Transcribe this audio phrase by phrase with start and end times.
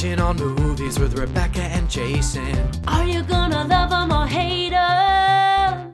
[0.00, 2.70] Binging on movies with Rebecca and Jason.
[2.88, 5.92] Are you gonna love 'em or hate 'em?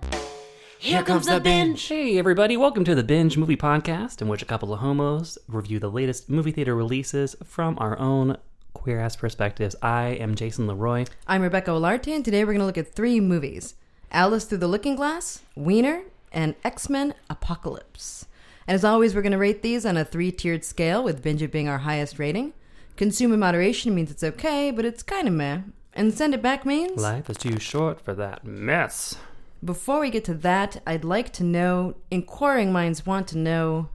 [0.78, 1.84] Here comes the binge.
[1.88, 5.80] Hey, everybody, welcome to the Binge Movie Podcast, in which a couple of homos review
[5.80, 8.36] the latest movie theater releases from our own
[8.74, 9.74] queer ass perspectives.
[9.82, 11.06] I am Jason Leroy.
[11.26, 13.74] I'm Rebecca Olarte, and today we're going to look at three movies
[14.12, 18.26] Alice Through the Looking Glass, Weiner, and X Men Apocalypse.
[18.68, 21.42] And as always, we're going to rate these on a three tiered scale, with Binge
[21.42, 22.52] It being our highest rating.
[22.96, 25.60] Consume in moderation means it's okay, but it's kind of meh.
[25.92, 27.00] And send it back means.
[27.00, 29.16] Life is too short for that mess.
[29.64, 33.88] Before we get to that, I'd like to know inquiring minds want to know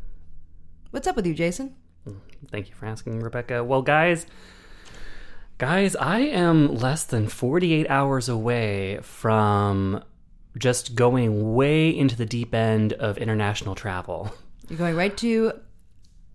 [0.92, 1.76] what's up with you, Jason?
[2.08, 2.18] Mm,
[2.52, 3.64] thank you for asking, Rebecca.
[3.64, 4.26] Well, guys,
[5.58, 10.04] guys, I am less than 48 hours away from
[10.58, 14.34] just going way into the deep end of international travel.
[14.70, 15.54] You're going right to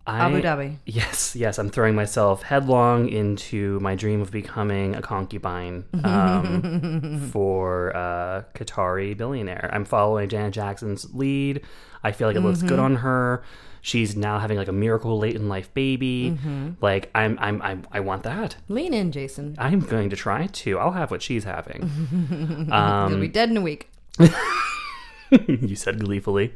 [0.06, 0.76] I, Abu Dhabi.
[0.86, 7.88] Yes, yes, I'm throwing myself headlong into my dream of becoming a concubine um, for
[7.90, 9.68] a Qatari billionaire.
[9.72, 11.62] I'm following Janet Jackson's lead.
[12.04, 12.80] I feel like it looks good mm-hmm.
[12.80, 13.42] on her.
[13.80, 16.36] She's now having like a miracle late in life baby.
[16.36, 16.70] Mm-hmm.
[16.80, 18.56] Like I'm, I'm, I'm, I want that.
[18.68, 19.56] Lean in, Jason.
[19.58, 20.78] I'm going to try to.
[20.78, 21.90] I'll have what she's having.
[22.70, 23.90] You'll be um, dead in a week.
[25.48, 26.54] you said gleefully.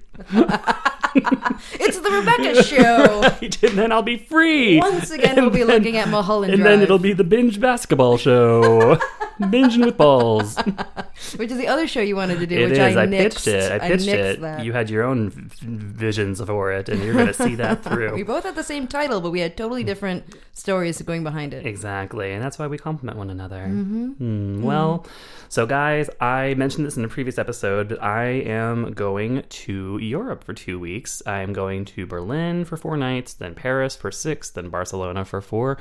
[1.74, 3.22] It's the Rebecca Show!
[3.68, 4.78] and then I'll be free.
[4.78, 7.60] Once again, we'll be then- looking at Mulholland And Drive, then it'll be the binge
[7.60, 8.98] basketball show.
[9.40, 10.56] Binging with balls.
[11.36, 12.96] which is the other show you wanted to do, It which is.
[12.96, 13.22] I, I, nixed.
[13.22, 13.72] pitched it.
[13.72, 14.40] I pitched nixed it.
[14.40, 14.64] That.
[14.64, 18.14] You had your own visions for it, and you're going to see that through.
[18.14, 21.66] we both had the same title, but we had totally different stories going behind it.
[21.66, 23.66] Exactly, and that's why we complement one another.
[23.66, 25.06] Hmm, well,
[25.48, 30.44] so guys, I mentioned this in a previous episode, but I am going to Europe
[30.44, 31.22] for two weeks.
[31.26, 35.40] I am going to Berlin for four nights, then Paris for six, then Barcelona for
[35.40, 35.78] four.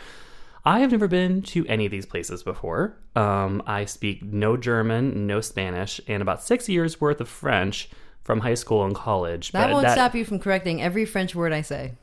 [0.66, 2.98] I have never been to any of these places before.
[3.16, 7.90] Um, I speak no German, no Spanish, and about six years worth of French
[8.24, 9.52] from high school and college.
[9.52, 11.94] That but won't stop you from correcting every French word I say.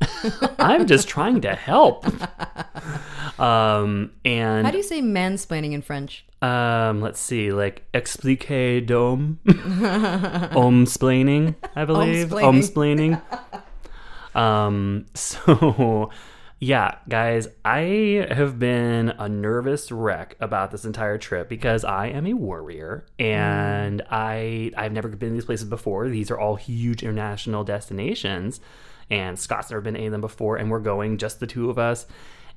[0.58, 2.06] I'm just trying to help.
[3.38, 6.24] Um, and How do you say mansplaining in French?
[6.40, 8.46] Um, let's see, like explique
[8.86, 9.40] dome,
[10.54, 13.20] omsplaining, I believe, omsplaining.
[14.34, 16.10] um, so
[16.58, 22.26] yeah, guys, I have been a nervous wreck about this entire trip because I am
[22.26, 24.06] a warrior and mm.
[24.10, 26.08] I I've never been to these places before.
[26.08, 28.60] These are all huge international destinations,
[29.10, 31.68] and Scott's never been to any of them before, and we're going just the two
[31.68, 32.06] of us.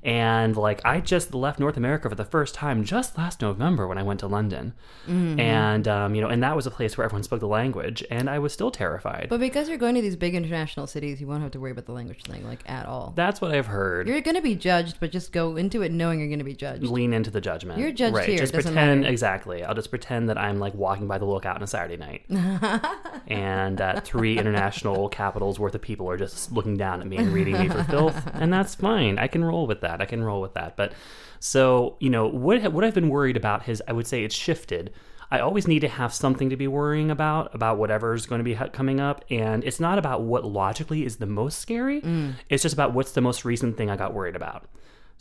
[0.02, 3.98] And like I just left North America for the first time just last November when
[3.98, 4.72] I went to London,
[5.06, 8.30] and um, you know, and that was a place where everyone spoke the language, and
[8.30, 9.26] I was still terrified.
[9.28, 11.84] But because you're going to these big international cities, you won't have to worry about
[11.84, 13.12] the language thing, like, at all.
[13.14, 14.08] That's what I've heard.
[14.08, 16.54] You're going to be judged, but just go into it knowing you're going to be
[16.54, 16.82] judged.
[16.84, 17.78] lean into the judgment.
[17.78, 18.28] You're judged right.
[18.28, 19.12] here, Just pretend matter.
[19.12, 19.64] exactly.
[19.64, 22.22] I'll just pretend that I'm like walking by the lookout on a Saturday night,
[23.26, 27.32] and that three international capitals worth of people are just looking down at me and
[27.32, 29.18] reading me for filth, and that's fine.
[29.18, 29.89] I can roll with that.
[30.00, 30.76] I can roll with that.
[30.76, 30.92] But
[31.40, 34.92] so you know what what I've been worried about has I would say it's shifted.
[35.32, 38.56] I always need to have something to be worrying about about whatever's going to be
[38.72, 42.00] coming up, and it's not about what logically is the most scary.
[42.48, 44.68] It's just about what's the most recent thing I got worried about.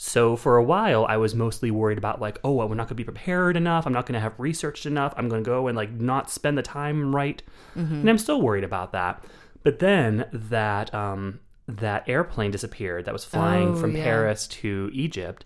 [0.02, 2.96] So for a while, I was mostly worried about like, oh, we're not going to
[2.96, 3.86] be prepared enough.
[3.86, 5.14] I'm not going to have researched enough.
[5.18, 7.44] I'm going to go and like not spend the time right,
[7.76, 9.24] and I'm still worried about that.
[9.62, 11.42] But then that um,
[11.78, 14.04] that airplane disappeared that was flying Oh, from yeah.
[14.04, 15.46] Paris to Egypt,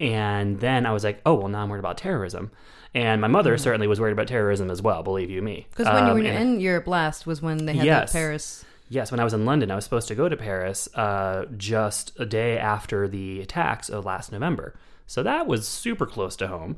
[0.00, 2.50] and then I was like, oh well, now I'm worried about terrorism.
[2.94, 5.02] And my mother certainly was worried about terrorism as well.
[5.02, 5.66] Believe you me.
[5.70, 8.12] Because when you Um, were in Europe last was when they had Yes.
[8.12, 8.64] Paris.
[8.90, 12.12] Yes, when I was in London, I was supposed to go to Paris uh, just
[12.20, 14.74] a day after the attacks of last November.
[15.06, 16.76] So that was super close to home.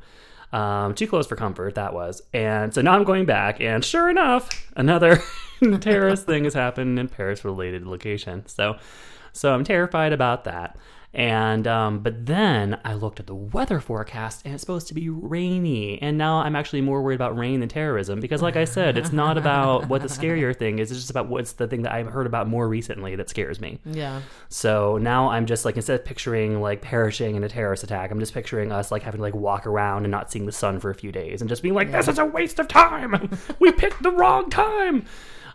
[0.52, 2.22] Um, too close for comfort, that was.
[2.32, 5.20] And so now I'm going back, and sure enough, another
[5.80, 8.46] terrorist thing has happened in Paris related location.
[8.46, 8.76] So,
[9.32, 10.76] so I'm terrified about that.
[11.14, 15.08] And um, but then I looked at the weather forecast and it's supposed to be
[15.08, 16.02] rainy.
[16.02, 19.12] And now I'm actually more worried about rain than terrorism because, like I said, it's
[19.12, 20.90] not about what the scarier thing is.
[20.90, 23.78] It's just about what's the thing that I've heard about more recently that scares me.
[23.84, 24.22] Yeah.
[24.48, 28.18] So now I'm just like instead of picturing like perishing in a terrorist attack, I'm
[28.18, 30.90] just picturing us like having to like walk around and not seeing the sun for
[30.90, 33.38] a few days and just being like, "This is a waste of time.
[33.60, 35.06] we picked the wrong time."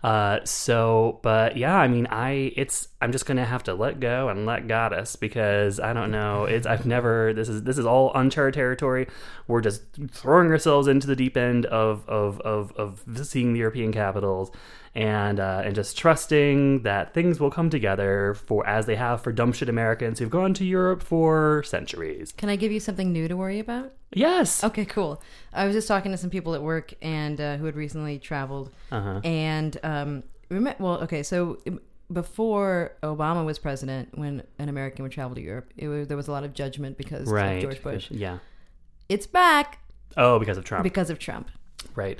[0.03, 4.29] Uh, so, but yeah, I mean, I it's I'm just gonna have to let go
[4.29, 6.45] and let goddess because I don't know.
[6.45, 9.07] It's I've never this is this is all uncharted territory.
[9.47, 13.91] We're just throwing ourselves into the deep end of of of of seeing the European
[13.91, 14.51] capitals,
[14.99, 19.31] and uh, and just trusting that things will come together for as they have for
[19.31, 22.33] dumb shit Americans who've gone to Europe for centuries.
[22.37, 23.93] Can I give you something new to worry about?
[24.13, 24.63] Yes.
[24.63, 25.21] Okay, cool.
[25.53, 28.71] I was just talking to some people at work and uh, who had recently traveled,
[28.91, 29.21] Uh-huh.
[29.23, 31.79] and um, well, okay, so um,
[32.11, 36.27] before Obama was president, when an American would travel to Europe, it was, there was
[36.27, 37.57] a lot of judgment because Right.
[37.57, 38.09] of George Bush.
[38.11, 38.39] Yeah.
[39.07, 39.79] It's back
[40.17, 40.83] Oh, because of Trump.
[40.83, 41.49] because of Trump.
[41.95, 42.19] right.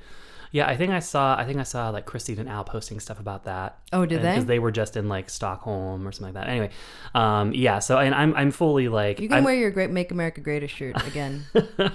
[0.52, 1.36] Yeah, I think I saw.
[1.38, 3.78] I think I saw like Christine and Al posting stuff about that.
[3.94, 4.30] Oh, did they?
[4.32, 6.50] Because they were just in like Stockholm or something like that.
[6.50, 6.72] Anyway,
[7.14, 7.78] um, yeah.
[7.80, 10.68] So and I'm I'm fully like You can I'm- wear your "Great Make America Great"
[10.70, 11.46] shirt again.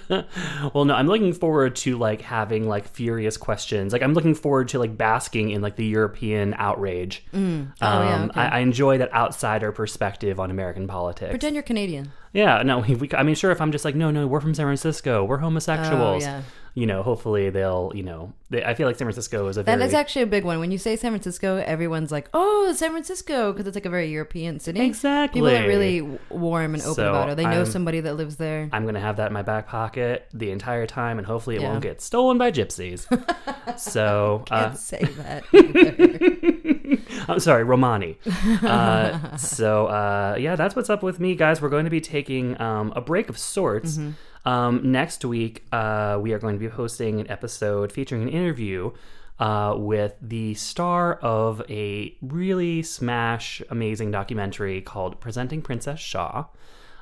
[0.08, 3.92] well, no, I'm looking forward to like having like furious questions.
[3.92, 7.24] Like I'm looking forward to like basking in like the European outrage.
[7.32, 8.40] Um, Oh, yeah, okay.
[8.40, 11.30] I, I enjoy that outsider perspective on American politics.
[11.30, 12.12] Pretend you're Canadian.
[12.32, 14.54] yeah, no, we, we, I mean, sure, if I'm just like, no, no, we're from
[14.54, 16.24] San Francisco, we're homosexuals.
[16.24, 16.42] Oh, yeah.
[16.76, 19.76] You know, hopefully they'll, you know, they, I feel like San Francisco is a That
[19.78, 20.58] very is actually a big one.
[20.58, 24.10] When you say San Francisco, everyone's like, "Oh, San Francisco," because it's like a very
[24.10, 24.80] European city.
[24.80, 25.40] Exactly.
[25.40, 26.00] People are really
[26.30, 27.36] warm and open So, about it.
[27.36, 28.68] They know I'm- somebody that lives there.
[28.72, 31.70] I'm gonna have that in my back pocket the entire time, and hopefully it Yeah.
[31.70, 33.06] won't get stolen by gypsies.
[33.78, 35.44] so, uh, Can't say that.
[37.28, 38.18] I'm sorry, Romani.
[38.64, 41.60] Uh, so uh, yeah, that's what's up with me, guys.
[41.60, 43.98] We're going to be taking um, a break of sorts.
[44.44, 48.92] Um, next week, uh, we are going to be hosting an episode featuring an interview
[49.38, 56.46] uh, with the star of a really smash, amazing documentary called "Presenting Princess Shaw."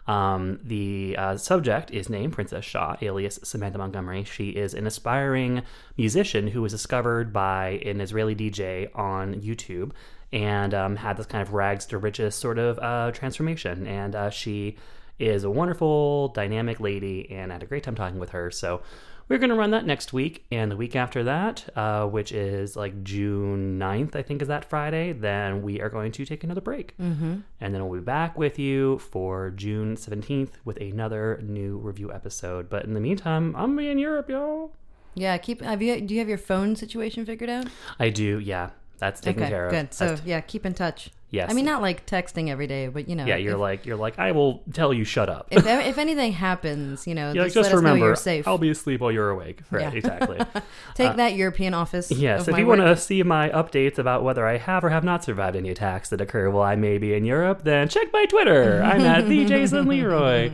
[0.06, 4.25] Um, the uh, subject is named Princess Shaw, alias Samantha Montgomery.
[4.25, 5.62] She is an aspiring
[5.97, 9.93] musician who was discovered by an Israeli DJ on YouTube
[10.33, 13.87] and um, had this kind of rags to riches sort of uh, transformation.
[13.87, 14.77] And uh, she
[15.23, 18.51] is a wonderful, dynamic lady, and I had a great time talking with her.
[18.51, 18.83] So
[19.29, 20.45] we're going to run that next week.
[20.51, 24.65] And the week after that, uh, which is like June 9th, I think is that
[24.65, 26.97] Friday, then we are going to take another break.
[26.99, 27.37] Mm-hmm.
[27.61, 32.69] And then we'll be back with you for June 17th with another new review episode.
[32.69, 34.73] But in the meantime, I'm in Europe, y'all.
[35.15, 35.61] yeah, keep.
[35.63, 36.01] Have you?
[36.01, 37.67] Do you have your phone situation figured out?
[38.01, 38.71] I do, yeah.
[39.02, 39.72] That's taken okay, care of.
[39.72, 39.93] good.
[39.93, 41.10] So That's- yeah, keep in touch.
[41.31, 41.50] Yes.
[41.50, 43.25] I mean, not like texting every day, but you know.
[43.25, 45.49] yeah, you're if, like you're like I will tell you shut up.
[45.50, 48.46] if if anything happens, you know, Yeah, just, just let us know remember, you're safe.
[48.46, 49.60] I'll be asleep while you're awake.
[49.70, 49.93] Right, Yeah.
[49.99, 50.38] exactly.
[50.94, 52.10] Take uh, that European office.
[52.12, 55.04] yes, of if you want to see my updates about whether I have or have
[55.04, 58.26] not survived any attacks that occur while I may be in Europe, then check my
[58.26, 58.82] Twitter.
[58.82, 60.50] I'm at the Jason Leroy.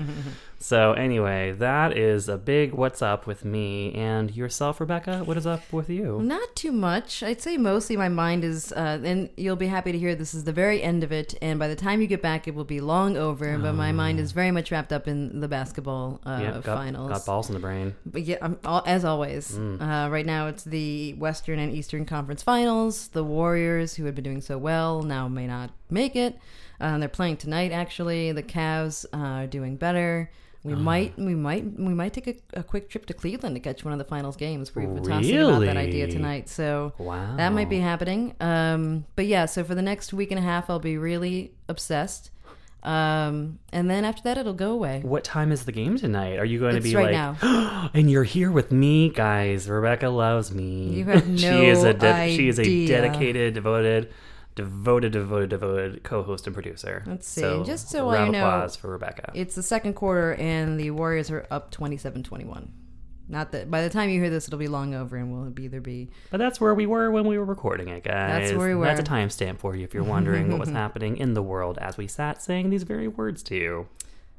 [0.60, 5.20] So anyway, that is a big what's up with me and yourself, Rebecca.
[5.24, 6.18] What is up with you?
[6.20, 7.22] Not too much.
[7.22, 10.42] I'd say mostly my mind is, uh, and you'll be happy to hear this is
[10.42, 11.34] the very end of it.
[11.40, 13.56] And by the time you get back, it will be long over.
[13.56, 17.10] But my mind is very much wrapped up in the basketball uh, Yep, got, finals.
[17.10, 17.94] got balls in the brain.
[18.04, 19.80] But yeah, um, all, as always, Mm.
[19.80, 23.08] uh, right now it's the Western and Eastern Conference Finals.
[23.08, 26.36] The Warriors, who had been doing so well, now may not make it.
[26.80, 27.70] Uh, they're playing tonight.
[27.70, 30.30] Actually, the Cavs uh, are doing better.
[30.68, 30.82] We Uh-huh.
[30.82, 33.92] might, we might, we might take a, a quick trip to Cleveland to catch one
[33.92, 34.74] of the finals games.
[34.74, 37.36] We've been tossing about that idea tonight, so Wow.
[37.36, 38.34] that might be happening.
[38.40, 42.30] Um, but yeah, so for the next week and a half, I'll be really obsessed.
[42.82, 45.00] Um, and then after that, it'll go away.
[45.04, 46.38] What time is the game tonight?
[46.38, 47.90] Are you going to be right like, now.
[47.94, 49.68] and you're here with me, guys?
[49.68, 50.90] Rebecca loves me.
[50.90, 54.12] You have she is a no she is a dedicated, devoted,
[54.58, 57.02] devoted, devoted, devoted co-host and producer.
[57.06, 57.40] Let's see.
[57.40, 59.30] So, Just so round I know, applause for Rebecca.
[59.34, 62.68] It's the second quarter, and the Warriors are up 27-21.
[63.30, 65.80] Not that by the time you hear this, it'll be long over, and we'll either
[65.80, 68.48] be but that's where we were when we were recording it, guys.
[68.48, 68.86] That's where we were.
[68.86, 71.96] That's a timestamp for you if you're wondering what was happening in the world as
[71.98, 73.88] we sat saying these very words to you.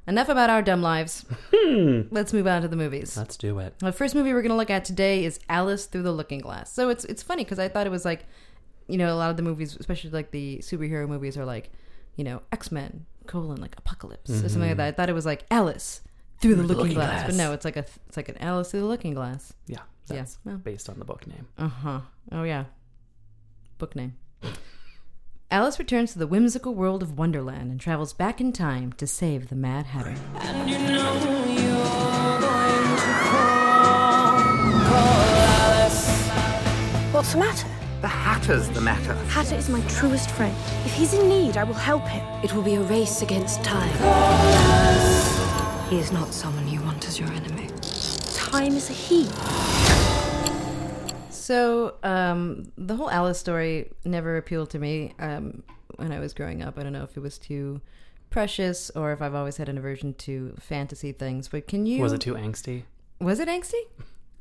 [0.08, 1.24] enough about our dumb lives.
[1.56, 2.02] Hmm.
[2.10, 3.16] Let's move on to the movies.
[3.16, 3.78] Let's do it.
[3.78, 6.74] The first movie we're going to look at today is Alice Through the Looking Glass.
[6.74, 8.26] So it's it's funny because I thought it was like,
[8.90, 11.72] you know, a lot of the movies, especially like the superhero movies, are like,
[12.16, 14.88] you know, X Men colon like Apocalypse or something like that.
[14.88, 16.02] I thought it was like Alice
[16.42, 17.26] through the, looking, Looking glass.
[17.28, 19.54] but no, it's like a it's like an Alice through the Looking Glass.
[19.68, 19.80] Yeah,
[20.10, 20.58] Yeah, well.
[20.58, 21.48] based on the book name.
[21.58, 22.00] Uh huh.
[22.32, 22.66] Oh yeah.
[23.78, 24.16] Book name.
[25.52, 29.50] Alice returns to the whimsical world of Wonderland and travels back in time to save
[29.50, 30.16] the Mad Hatter.
[37.12, 37.68] What's the matter?
[38.02, 39.14] The Hatter's the matter.
[39.28, 40.56] Hatter is my truest friend.
[40.86, 42.26] If he's in need, I will help him.
[42.42, 43.90] It will be a race against time.
[45.90, 47.68] He is not someone you want as your enemy.
[48.34, 49.28] Time is a he.
[51.30, 55.62] So, um, the whole Alice story never appealed to me um,
[55.98, 56.80] when I was growing up.
[56.80, 57.82] I don't know if it was too
[58.30, 61.50] precious or if I've always had an aversion to fantasy things.
[61.50, 62.02] But can you?
[62.02, 62.84] Was it too angsty?
[63.20, 63.82] Was it angsty?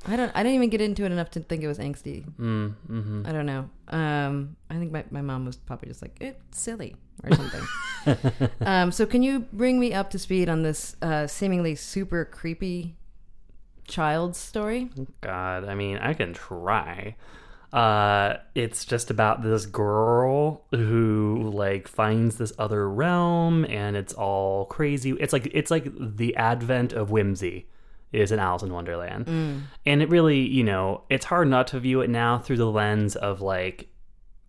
[0.06, 0.30] I don't.
[0.34, 2.24] I didn't even get into it enough to think it was angsty.
[2.38, 3.68] Mm, hmm I don't know.
[3.88, 8.48] Um, I think my, my mom was probably just like it's silly or something.
[8.60, 12.96] um, so can you bring me up to speed on this uh, seemingly super creepy
[13.86, 14.90] child's story?
[15.20, 17.16] God, I mean, I can try.
[17.72, 24.64] Uh, it's just about this girl who like finds this other realm, and it's all
[24.66, 25.10] crazy.
[25.18, 27.66] It's like it's like the advent of whimsy
[28.12, 32.00] is an Alice in Wonderland, and it really, you know, it's hard not to view
[32.00, 33.88] it now through the lens of like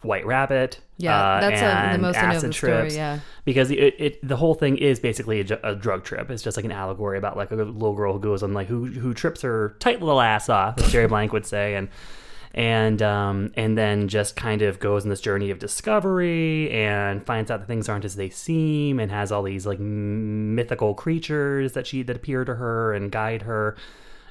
[0.01, 0.79] White Rabbit.
[0.97, 2.93] Yeah, uh, that's uh, the most I know of acid the story.
[2.93, 3.19] Yeah.
[3.43, 6.29] because it, it the whole thing is basically a, a drug trip.
[6.29, 8.85] It's just like an allegory about like a little girl who goes on like who
[8.85, 11.89] who trips her tight little ass off, as Jerri Blank would say, and
[12.53, 17.51] and um and then just kind of goes on this journey of discovery and finds
[17.51, 21.85] out that things aren't as they seem and has all these like mythical creatures that
[21.85, 23.75] she that appear to her and guide her,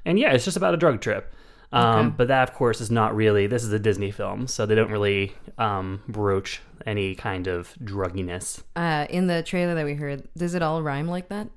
[0.04, 1.32] and yeah, it's just about a drug trip.
[1.70, 2.14] Um, Okay.
[2.16, 3.46] But that, of course, is not really.
[3.46, 8.62] This is a Disney film, so they don't really um, broach any kind of drugginess.
[8.74, 11.48] Uh, in the trailer that we heard, does it all rhyme like that?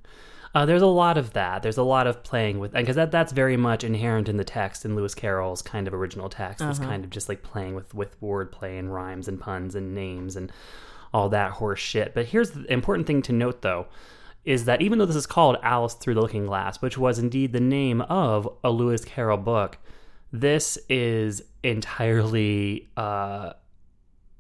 [0.54, 1.64] Uh, there's a lot of that.
[1.64, 4.84] There's a lot of playing with, because that that's very much inherent in the text
[4.84, 6.62] in Lewis Carroll's kind of original text.
[6.62, 10.36] It's kind of just like playing with with wordplay and rhymes and puns and names
[10.36, 10.52] and
[11.14, 12.14] all that horse shit.
[12.14, 13.88] But here's the important thing to note, though,
[14.44, 17.54] is that even though this is called Alice Through the Looking Glass, which was indeed
[17.54, 19.78] the name of a Lewis Carroll book,
[20.34, 22.90] this is entirely.
[22.98, 23.54] Uh,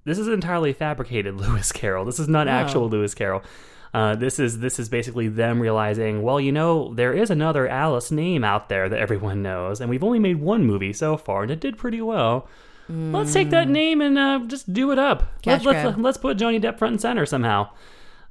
[0.03, 2.03] this is entirely fabricated Lewis Carroll.
[2.03, 3.44] This is not actual Lewis Carroll.
[3.93, 8.10] Uh, this is this is basically them realizing, well, you know, there is another Alice
[8.10, 11.51] name out there that everyone knows, and we've only made one movie so far, and
[11.51, 12.48] it did pretty well.
[12.89, 15.41] Let's take that name and uh, just do it up.
[15.41, 17.69] Cash let's, let's put Johnny Depp front and center somehow.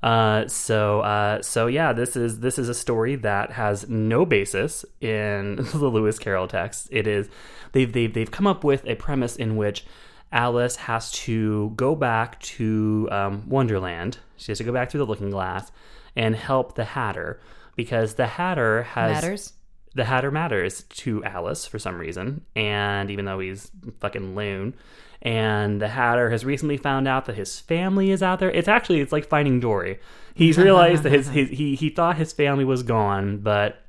[0.02, 4.84] Uh, so uh, so yeah, this is this is a story that has no basis
[5.00, 6.88] in the Lewis Carroll text.
[6.90, 7.28] It is
[7.72, 9.84] they've they've they've come up with a premise in which
[10.32, 14.18] Alice has to go back to um, Wonderland.
[14.36, 15.70] She has to go back through the Looking Glass
[16.14, 17.40] and help the Hatter
[17.76, 19.52] because the Hatter has Matters.
[19.94, 23.70] the Hatter matters to Alice for some reason, and even though he's
[24.00, 24.74] fucking loon,
[25.22, 28.50] and the Hatter has recently found out that his family is out there.
[28.50, 29.98] It's actually it's like finding Dory.
[30.34, 33.82] He's realized that his, his he he thought his family was gone, but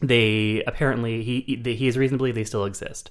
[0.00, 3.10] they apparently he he he has reason to believe they still exist.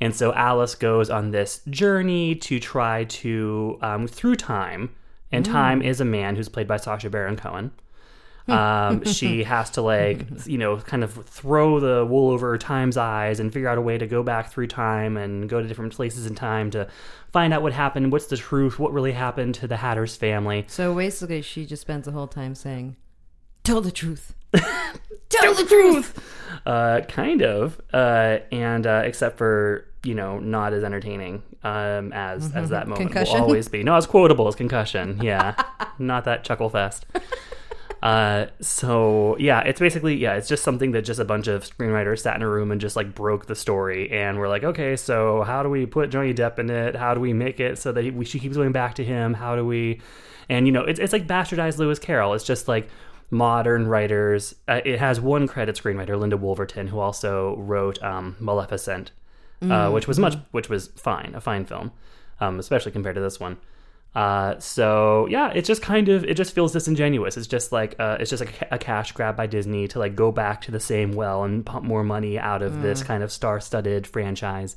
[0.00, 4.94] And so Alice goes on this journey to try to um, through time,
[5.30, 7.72] and time is a man who's played by Sacha Baron Cohen.
[8.48, 13.40] Um, she has to like you know kind of throw the wool over time's eyes
[13.40, 16.26] and figure out a way to go back through time and go to different places
[16.26, 16.88] in time to
[17.30, 20.64] find out what happened, what's the truth, what really happened to the Hatter's family.
[20.68, 22.96] So basically, she just spends the whole time saying,
[23.64, 24.34] "Tell the truth."
[25.28, 26.18] Tell the truth.
[26.66, 32.54] Uh, kind of, uh, and uh, except for you know not as entertaining um, as
[32.54, 33.34] as that moment Concussion?
[33.34, 33.82] will always be.
[33.82, 35.20] No, as quotable as concussion.
[35.22, 35.54] Yeah,
[35.98, 37.06] not that chuckle fest.
[38.02, 42.20] Uh, so yeah, it's basically yeah, it's just something that just a bunch of screenwriters
[42.20, 45.42] sat in a room and just like broke the story, and we're like, okay, so
[45.42, 46.96] how do we put Johnny Depp in it?
[46.96, 49.34] How do we make it so that he, we, she keeps going back to him?
[49.34, 50.00] How do we?
[50.48, 52.32] And you know, it's it's like bastardized Lewis Carroll.
[52.32, 52.88] It's just like
[53.30, 54.54] modern writers.
[54.66, 59.12] Uh, it has one credit screenwriter, Linda Woolverton, who also wrote um, Maleficent,
[59.62, 61.92] uh, which was much, which was fine, a fine film,
[62.40, 63.56] um, especially compared to this one.
[64.14, 67.36] Uh, so yeah, it's just kind of it just feels disingenuous.
[67.36, 70.32] It's just like uh, it's just like a cash grab by Disney to like go
[70.32, 74.06] back to the same well and pump more money out of this kind of star-studded
[74.06, 74.76] franchise,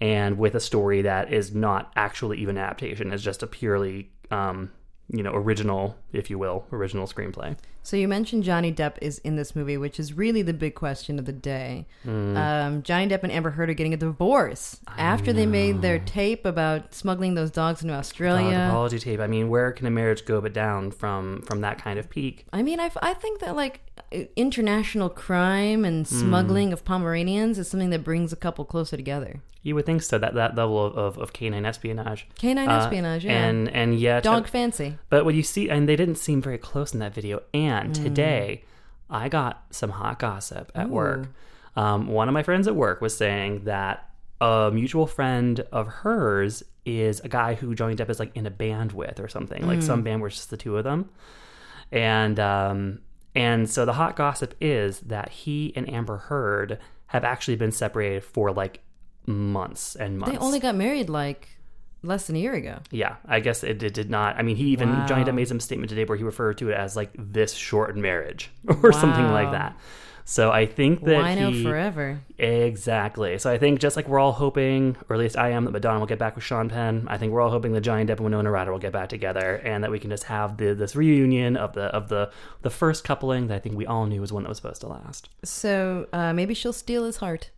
[0.00, 3.12] and with a story that is not actually even an adaptation.
[3.12, 4.72] It's just a purely um,
[5.08, 7.56] you know original, if you will, original screenplay.
[7.82, 11.18] So you mentioned Johnny Depp is in this movie, which is really the big question
[11.18, 11.86] of the day.
[12.06, 12.36] Mm.
[12.36, 16.46] Um, Johnny Depp and Amber Heard are getting a divorce after they made their tape
[16.46, 18.66] about smuggling those dogs into Australia.
[18.68, 19.20] apology tape.
[19.20, 22.46] I mean, where can a marriage go but down from from that kind of peak?
[22.52, 23.80] I mean, I, I think that like
[24.36, 26.14] international crime and Hmm.
[26.20, 29.40] smuggling of Pomeranians is something that brings a couple closer together.
[29.62, 30.18] You would think so.
[30.18, 33.44] That that level of, of, of canine espionage, Canine Uh, espionage, yeah.
[33.46, 34.98] and and yet Dog fancy.
[35.08, 37.40] But what you see, and they didn't seem very close in that video.
[37.54, 38.02] And Mm.
[38.02, 38.64] today,
[39.08, 41.28] I got some hot gossip at work.
[41.76, 46.62] Um, one of my friends at work was saying that a mutual friend of hers
[46.84, 49.80] is a guy who Johnny Depp is like in a band with or something, like
[49.80, 50.04] some Mm.
[50.04, 51.08] band where it's just the two of them.
[51.90, 52.98] And um,
[53.34, 58.24] and so the hot gossip is that he and Amber Heard have actually been separated
[58.24, 58.80] for like
[59.26, 60.32] months and months.
[60.32, 61.48] They only got married like
[62.02, 62.78] less than a year ago.
[62.90, 64.36] Yeah, I guess it, it did not.
[64.36, 65.06] I mean, he even Wow.
[65.06, 67.96] Johnny Depp made some statement today where he referred to it as like this short
[67.96, 68.50] marriage
[68.82, 69.76] or something like that.
[70.26, 72.20] So I think that Wino he, forever.
[72.38, 73.38] Exactly.
[73.38, 75.98] So I think just like we're all hoping, or at least I am, that Madonna
[76.00, 77.06] will get back with Sean Penn.
[77.08, 79.56] I think we're all hoping that Johnny Depp and Winona Ryder will get back together,
[79.56, 82.30] and that we can just have the, this reunion of the of the
[82.62, 84.88] the first coupling that I think we all knew was one that was supposed to
[84.88, 85.28] last.
[85.44, 87.50] So uh, maybe she'll steal his heart.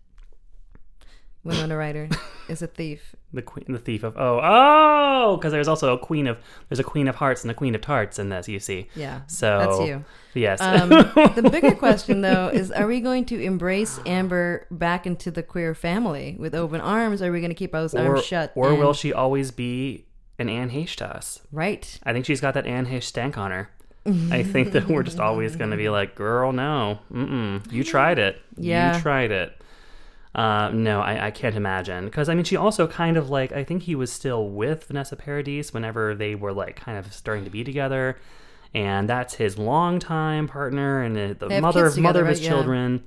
[1.44, 2.08] Winona Ryder
[2.48, 3.15] is a thief.
[3.32, 6.84] The queen, the thief of oh oh, because there's also a queen of there's a
[6.84, 8.48] queen of hearts and a queen of tarts in this.
[8.48, 9.22] You see, Yeah.
[9.26, 10.04] so That's you.
[10.34, 10.60] Yes.
[10.60, 15.42] Um, the bigger question, though, is are we going to embrace Amber back into the
[15.42, 17.20] queer family with open arms?
[17.20, 18.52] Or are we going to keep those or, arms shut?
[18.54, 20.06] or and- will she always be
[20.38, 21.40] an Anne Heche to us?
[21.52, 21.98] Right.
[22.04, 23.70] I think she's got that Anne Heche stank on her.
[24.30, 28.20] I think that we're just always going to be like, girl, no, mm-mm, you tried
[28.20, 28.94] it, Yeah.
[28.94, 29.52] you tried it.
[30.36, 32.04] Uh, no, I, I can't imagine.
[32.04, 35.16] Because I mean, she also kind of like I think he was still with Vanessa
[35.16, 38.18] Paradis whenever they were like kind of starting to be together,
[38.74, 42.44] and that's his longtime partner and the, the mother of mother of his right?
[42.44, 42.50] Yeah.
[42.50, 43.04] children,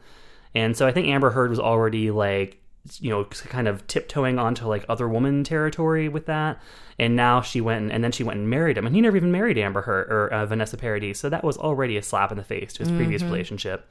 [0.55, 2.57] and so I think Amber Heard was already like
[2.99, 6.59] you know kind of tiptoeing onto like other woman territory with that.
[6.97, 8.85] And now she went and, and then she went and married him.
[8.85, 11.17] And he never even married amber Heard or uh, vanessa paradis.
[11.19, 13.31] So that was already a slap in the face to his previous Mm-hmm.
[13.31, 13.87] relationship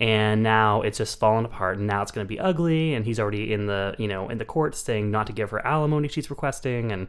[0.00, 3.18] and now it's just fallen apart and now it's going to be ugly and he's
[3.18, 6.30] already in the you know in the court saying not to give her alimony she's
[6.30, 7.08] requesting and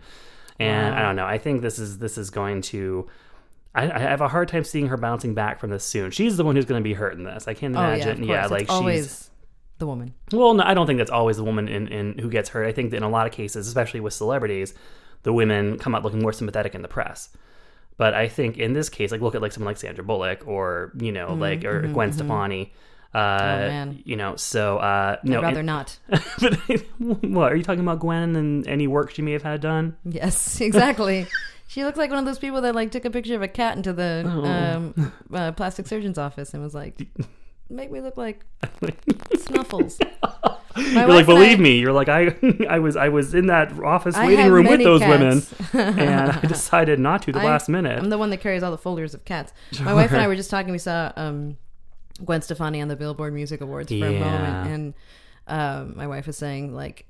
[0.59, 3.07] and i don't know i think this is this is going to
[3.75, 6.09] I, I have a hard time seeing her bouncing back from this soon.
[6.09, 7.47] She's the one who's going to be hurt in this.
[7.47, 8.23] I can't Oh, imagine.
[8.23, 9.29] yeah, like it's she's always
[9.77, 10.15] the woman.
[10.33, 12.65] well, no, I don't think that's always the woman in, in who gets hurt.
[12.65, 14.73] I think that in a lot of cases, especially with celebrities,
[15.21, 17.29] the women come out looking more sympathetic in the press.
[17.99, 20.91] But I think in this case, like look at like someone like Sandra Bullock or
[20.97, 22.73] you know like or Gwen Stefani.
[23.13, 24.01] Uh, Mm-hmm, man.
[24.05, 25.97] You know, so uh, no, I'd rather it- not.
[26.09, 26.53] but
[26.99, 29.97] what are you talking about, Gwen, and any work she may have had done?
[30.05, 31.25] Yes, exactly.
[31.67, 33.75] she looks like one of those people that like took a picture of a cat
[33.77, 34.45] into the Oh.
[34.45, 37.01] um, uh, plastic surgeon's office and was like,
[37.69, 38.45] "Make me look like
[39.37, 39.99] Snuffles."
[40.75, 41.79] My You're like, and I- believe me.
[41.79, 42.35] You're like, I,
[42.69, 45.53] I was, I was in that office I waiting room with those cats.
[45.73, 47.97] women, and I decided not to the I- last minute.
[47.99, 49.51] I'm the one that carries all the folders of cats.
[49.81, 50.71] My wife and I were just talking.
[50.71, 51.57] We saw um,
[52.23, 54.93] Gwen Stefani on the Billboard Music Awards for a moment, and
[55.47, 57.05] um, my wife was saying like.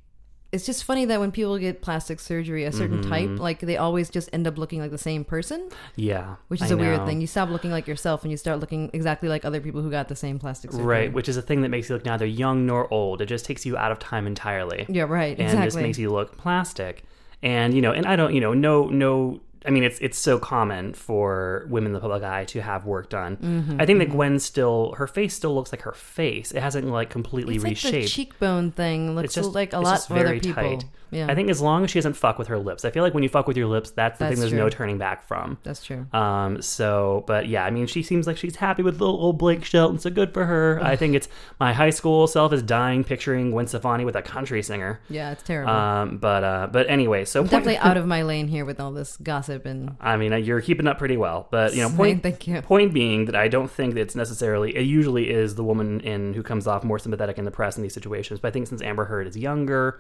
[0.52, 3.10] It's just funny that when people get plastic surgery, a certain Mm-hmm.
[3.10, 6.72] type, like they always just end up looking like the same person, yeah, which is
[6.72, 7.22] a a weird thing.
[7.22, 10.08] You stop looking like yourself and you start looking exactly like other people who got
[10.08, 10.88] the same plastic surgery.
[10.88, 13.22] Right, which is a thing that makes you look neither young nor old.
[13.22, 14.86] It just takes you out of time entirely.
[14.90, 15.38] Yeah, right.
[15.38, 15.68] And exactly.
[15.68, 17.04] just makes you look plastic.
[17.44, 20.40] And you know, and I don't, you know, no no I mean it's it's so
[20.40, 23.38] common for women in the public eye to have work done.
[23.38, 26.52] Mm-hmm, I think that Gwen still her face still looks like her face.
[26.52, 27.94] It hasn't like completely it's like reshaped.
[27.94, 30.54] the cheekbone thing looks just like a lot for other people.
[30.54, 30.86] tight.
[31.12, 32.86] Yeah, I think as long as she doesn't fuck with her lips.
[32.86, 34.60] I feel like when you fuck with your lips, that's the That's thing there's true.
[34.60, 35.58] no turning back from.
[35.64, 36.06] that's true.
[36.14, 39.64] Um, so, but yeah, I mean, she seems like she's happy with little old Blake
[39.66, 40.80] Shelton, so good for her.
[40.84, 41.28] I think it's
[41.60, 45.00] my high school self is dying picturing Gwen Stefani with a country singer.
[45.10, 45.72] Yeah, it's terrible.
[45.74, 48.92] Um, but uh, but anyway, so point- Definitely out of my lane here with all
[48.92, 52.24] this gossip and I mean, uh, you're keeping up pretty well, but you know, point
[52.24, 52.62] Thank you.
[52.62, 54.76] point being that I don't think that it's necessarily.
[54.76, 57.84] It usually is the woman in who comes off more sympathetic in the press in
[57.84, 58.40] these situations.
[58.40, 60.00] But I think since Amber Heard is younger,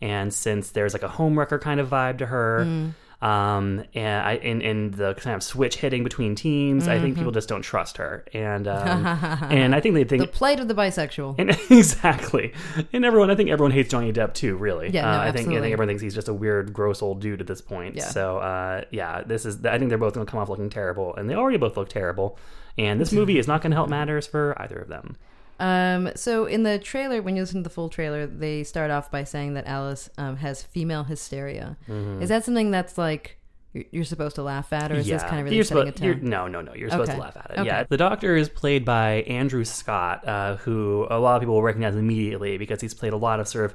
[0.00, 2.64] and since there's like a homewrecker kind of vibe to her.
[2.66, 2.92] Mm.
[3.20, 7.32] Um, and I in, in the kind of switch hitting between teams, I think people
[7.32, 9.04] just don't trust her, and um,
[9.50, 10.30] and I think they think Mm-hmm.
[10.30, 11.34] the plight of the bisexual.
[11.36, 12.52] and exactly.
[12.92, 14.56] And everyone, I think everyone hates Johnny Depp too.
[14.56, 17.02] Really, Yeah, no, uh, I think I think everyone thinks he's just a weird, gross
[17.02, 17.96] old dude at this point.
[17.96, 18.04] Yeah.
[18.08, 19.66] So, uh, yeah, this is.
[19.66, 21.88] I think they're both going to come off looking terrible, and they already both look
[21.88, 22.38] terrible.
[22.76, 25.16] And this movie is not going to help matters for either of them.
[25.58, 29.10] Um, so in the trailer, when you listen to the full trailer, they start off
[29.10, 31.76] by saying that Alice um, has female hysteria.
[31.88, 32.22] Mm-hmm.
[32.22, 33.38] Is that something that's like
[33.72, 36.20] you're, supposed to laugh at, or is this kind of really you're setting a supposed,
[36.20, 36.28] tone?
[36.28, 36.74] no, no, no.
[36.74, 37.58] You're supposed to laugh at it.
[37.58, 37.66] Okay.
[37.66, 41.62] Yeah, the Doctor is played by Andrew Scott, uh, who a lot of people will
[41.62, 43.74] recognize immediately because he's played a lot of sort of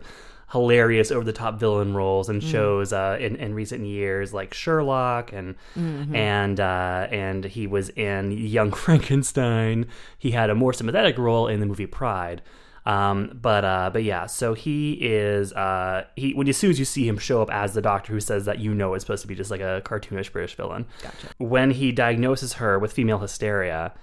[0.54, 5.34] hilarious, over the top villain roles and shows uh, in in recent years, like Sherlock
[5.34, 6.16] and Mm-hmm.
[6.16, 9.88] and uh, and he was in Young Frankenstein.
[10.18, 12.42] He had a more sympathetic role in the movie Pride.
[12.86, 16.86] Um, but uh, but yeah, so he is uh, he when as soon as you
[16.86, 19.28] see him show up as the doctor who says that you know it's supposed to
[19.28, 20.86] be just like a cartoonish British villain.
[21.02, 21.28] Gotcha.
[21.38, 23.94] When he diagnoses her with female hysteria,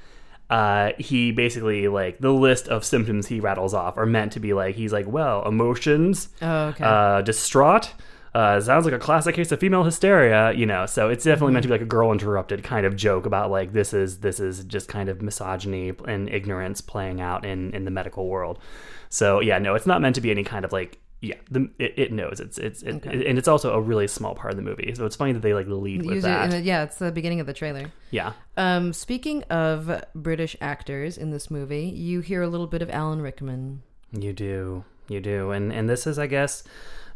[0.50, 4.52] uh, he basically like the list of symptoms he rattles off are meant to be
[4.52, 6.84] like he's like well emotions, Oh, okay.
[6.84, 7.94] uh, distraught.
[8.32, 10.86] Uh, sounds like a classic case of female hysteria, you know.
[10.86, 13.72] So it's definitely meant to be like a girl interrupted kind of joke about like
[13.72, 17.90] this is this is just kind of misogyny and ignorance playing out in in the
[17.90, 18.58] medical world.
[19.08, 21.94] So yeah, no, it's not meant to be any kind of like yeah, the, it,
[21.98, 23.26] it knows it's it's it, Okay.
[23.26, 24.94] and it's also a really small part of the movie.
[24.96, 26.62] So it's funny that they like lead with it that.
[26.64, 27.92] yeah, it's the beginning of the trailer.
[28.10, 32.88] yeah, Um, speaking of British actors in this movie, you hear a little bit of
[32.90, 33.82] Alan Rickman.
[34.12, 36.64] you do, you do, and and this is, I guess,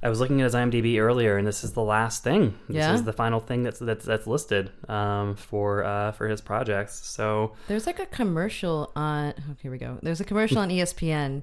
[0.03, 2.59] I was looking at his IMDb earlier, and this is the last thing.
[2.69, 2.93] This Yeah?
[2.93, 7.07] is the final thing that's that's that's listed um, for uh, for his projects.
[7.07, 9.33] So There's like a commercial on.
[9.39, 9.97] Oh, here we go.
[10.03, 11.43] There's a commercial on ESPN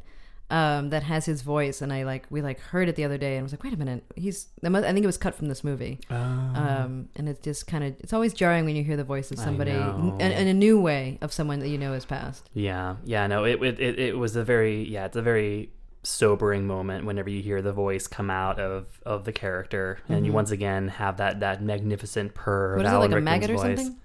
[0.52, 3.38] um, that has his voice, and I like we like heard it the other day,
[3.38, 4.50] and I was like, wait a minute, he's.
[4.64, 8.12] I think it was cut from this movie, um, and it's just kind of it's
[8.12, 11.32] always jarring when you hear the voice of somebody in, in a new way of
[11.32, 12.50] someone that you know has passed.
[12.54, 15.72] Yeah, yeah, no, it it it, was a very yeah, it's a very
[16.04, 20.34] sobering moment whenever you hear the voice come out of of the character, and you
[20.34, 22.72] once again have that that magnificent purr.
[22.72, 22.78] Mm-hmm.
[22.78, 23.78] What is it like a Rickman's maggot or voice.
[23.78, 23.98] something?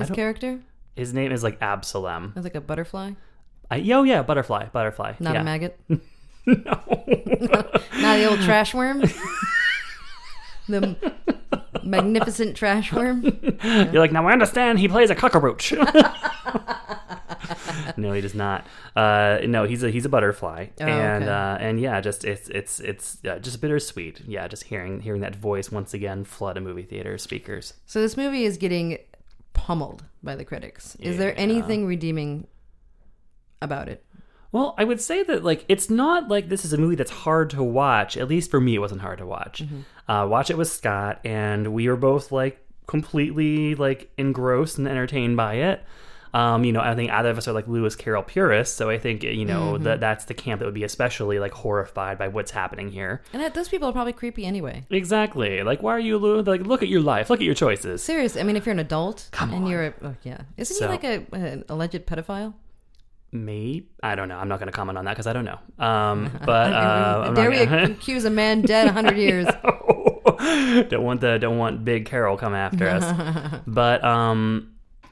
[0.00, 0.60] His character
[0.96, 2.32] His name is like Absalom.
[2.36, 3.12] is like a butterfly,
[3.70, 5.14] I, yo, yeah, butterfly, butterfly.
[5.20, 5.40] not yeah.
[5.40, 5.94] a maggot, no.
[6.56, 9.00] not the old trash worm.
[10.68, 10.96] the
[11.82, 13.22] magnificent trash worm.
[13.62, 15.72] You're like, now I understand he plays a cockroach.
[17.96, 18.66] no, he does not.
[18.94, 21.32] Uh, no, he's a he's a butterfly, Oh, and okay.
[21.32, 24.20] uh, and yeah, just it's it's it's uh, just bittersweet.
[24.26, 27.74] Yeah, just hearing hearing that voice once again flood a movie theater speakers.
[27.86, 28.98] So this movie is getting
[29.52, 30.96] pummeled by the critics.
[31.00, 32.46] Is there anything redeeming
[33.64, 34.04] about it?
[34.52, 37.50] Well, I would say that like it's not like this is a movie that's hard
[37.50, 38.16] to watch.
[38.16, 39.62] At least for me, it wasn't hard to watch.
[40.08, 45.36] Uh, watch it with Scott, and we were both like completely like engrossed and entertained
[45.36, 45.82] by it.
[46.32, 48.98] Um, you know, I think either of us are like Lewis Carroll purists, so I
[48.98, 52.50] think you know that that's the camp that would be especially like horrified by what's
[52.50, 53.22] happening here.
[53.32, 54.84] And that, those people are probably creepy anyway.
[54.90, 55.62] Exactly.
[55.62, 56.62] Like, why are you Lew- like?
[56.62, 57.30] Look at your life.
[57.30, 58.02] Look at your choices.
[58.02, 59.70] Seriously, I mean, if you're an adult Come and on.
[59.70, 62.54] you're a oh, yeah, isn't So- he like a an alleged pedophile?
[63.34, 64.36] Maybe I don't know.
[64.36, 65.58] I'm not going to comment on that because I don't know.
[65.84, 69.46] Um, but uh, Dare we gonna- accuse a man dead hundred years?
[70.88, 73.60] don't want the don't want big Carol come after us.
[73.66, 74.70] but um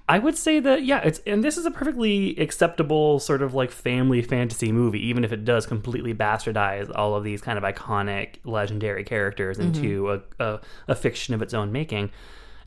[0.08, 3.70] I would say that yeah, it's and this is a perfectly acceptable sort of like
[3.70, 8.36] family fantasy movie, even if it does completely bastardize all of these kind of iconic,
[8.44, 12.10] legendary characters into a, a, a fiction of its own making.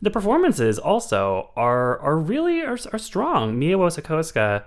[0.02, 3.58] The performances also are are really are, are strong.
[3.58, 4.64] Mia Wasikowska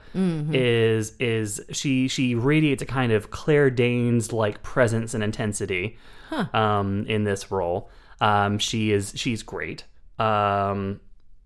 [0.55, 5.97] is is she she radiates a kind of Claire Danes like presence and intensity
[6.55, 7.91] um, in this role.
[8.21, 9.85] Um, she is she's great.
[10.19, 11.01] Um,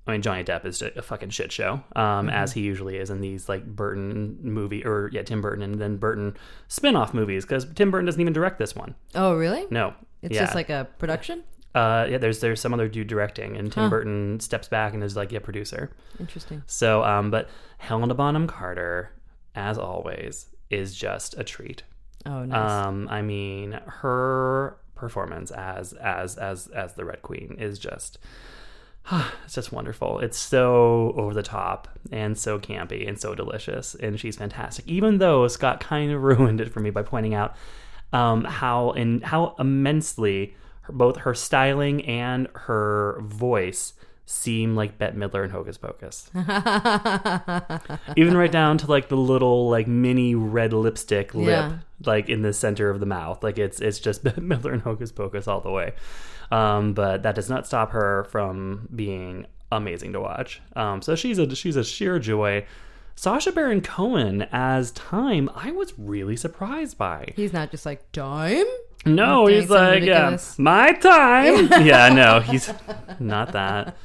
[0.06, 3.20] I mean, Johnny Depp is a fucking shit show, um, as he usually is in
[3.20, 7.90] these like Burton movie or yeah, Tim Burton and then Burton spin-off movies because Tim
[7.92, 8.94] Burton doesn't even direct this one.
[9.14, 9.64] Oh, really?
[9.70, 10.40] No, It's Yeah.
[10.42, 11.44] just like a production.
[11.74, 12.18] Uh, yeah.
[12.18, 15.40] There's there's some other dude directing, and Tim Burton steps back and is like a
[15.40, 15.90] producer.
[16.20, 16.62] Interesting.
[16.66, 19.12] So, um, but Helena Bonham Carter,
[19.54, 21.82] as always, is just a treat.
[22.26, 22.70] Oh, nice.
[22.70, 28.18] Um, I mean, her performance as as as as the Red Queen is just
[29.44, 30.20] it's just wonderful.
[30.20, 34.86] It's so over the top and so campy and so delicious, and she's fantastic.
[34.86, 37.56] Even though Scott kind of ruined it for me by pointing out
[38.12, 45.16] um, how in how immensely her, both her styling and her voice seem like Bette
[45.16, 46.30] Midler and Hocus Pocus.
[48.16, 51.78] Even right down to like the little like mini red lipstick lip, Yeah.
[52.04, 53.42] like in the center of the mouth.
[53.42, 55.92] Like it's it's just Bette Midler and Hocus Pocus all the way.
[56.50, 60.60] Um, but that does not stop her from being amazing to watch.
[60.76, 62.64] Um, so she's a she's a sheer joy.
[63.14, 67.32] Sacha Baron Cohen as Time, I was really surprised by.
[67.36, 68.64] He's not just like dime.
[69.04, 71.68] No, he's like, yeah, my time.
[71.84, 72.72] yeah, no, he's
[73.18, 73.96] not that.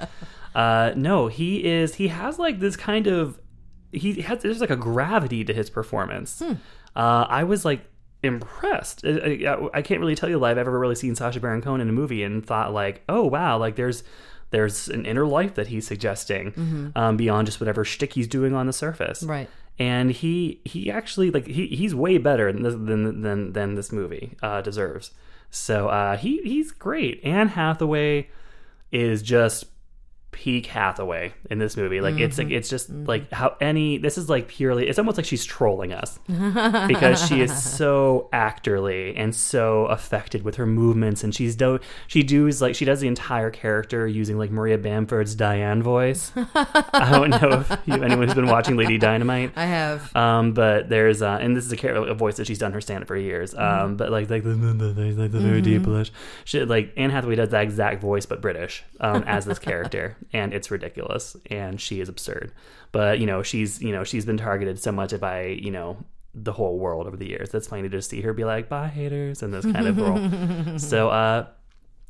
[0.55, 1.95] Uh, no, he is.
[1.95, 3.39] He has like this kind of.
[3.91, 4.41] He has.
[4.41, 6.39] There's like a gravity to his performance.
[6.39, 6.53] Hmm.
[6.95, 7.81] Uh, I was like
[8.23, 9.05] impressed.
[9.05, 11.79] I, I, I can't really tell you that I've ever really seen Sacha Baron Cohen
[11.81, 14.03] in a movie and thought like, oh wow, like there's
[14.49, 18.65] there's an inner life that he's suggesting um, beyond just whatever shtick he's doing on
[18.65, 19.29] the surface Mm-hmm.
[19.31, 19.49] Right.
[19.79, 23.91] And he he actually like he, he's way better than this, than, than than this
[23.91, 25.11] movie uh, deserves.
[25.49, 27.21] So uh, he he's great.
[27.23, 28.29] Anne Hathaway
[28.91, 29.65] is just
[30.37, 31.99] peak Hathaway in this movie.
[31.99, 35.25] Like it's like it's just like how any this is like purely it's almost like
[35.25, 36.19] she's trolling us
[36.87, 42.21] because she is so actorly and so affected with her movements and she's do she
[42.21, 46.31] does like she does the entire character using like Maria Bamford's Diane voice.
[46.35, 49.53] I don't know if you, anyone who's been watching Lady Dynamite.
[49.55, 50.15] I have.
[50.15, 52.81] Um, but there's uh, and this is a, char- a voice that she's done her
[52.81, 53.55] stand up for years.
[53.55, 56.11] Um, but like like the, like the very deep blush,
[56.45, 60.53] she, like Anne Hathaway does that exact voice but British um, as this character, and
[60.53, 62.51] it's ridiculous, and she is absurd.
[62.91, 65.97] But you know she's you know she's been targeted so much by you know
[66.33, 67.49] the whole world over the years.
[67.49, 70.77] that's funny to just see her be like, "Bye, haters," and this kind of role.
[70.79, 71.47] So, uh,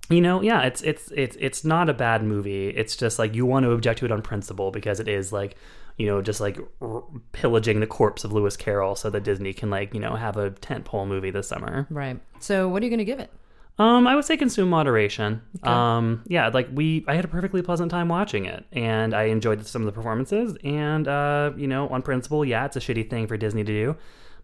[0.09, 2.69] you know, yeah, it's it's it's it's not a bad movie.
[2.69, 5.55] It's just like you want to object to it on principle because it is like,
[5.97, 9.69] you know, just like r- pillaging the corpse of Lewis Carroll so that Disney can
[9.69, 11.87] like you know have a tentpole movie this summer.
[11.89, 12.19] Right.
[12.39, 13.31] So, what are you going to give it?
[13.79, 15.41] Um, I would say consume moderation.
[15.61, 19.65] Um, yeah, like we, I had a perfectly pleasant time watching it, and I enjoyed
[19.67, 20.57] some of the performances.
[20.63, 23.95] And uh, you know, on principle, yeah, it's a shitty thing for Disney to do,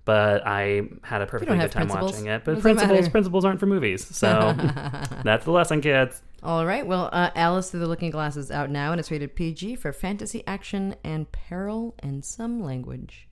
[0.06, 2.12] but I had a perfectly good time principles.
[2.12, 2.46] watching it.
[2.46, 3.12] But does that principles, matter?
[3.12, 4.54] principles aren't for movies, so
[5.24, 6.22] that's the lesson, kids.
[6.43, 6.86] All right.
[6.86, 9.91] Well, uh, Alice Through the Looking Glass is out now, and it's rated PG for
[9.93, 13.30] fantasy, action, and peril and some language.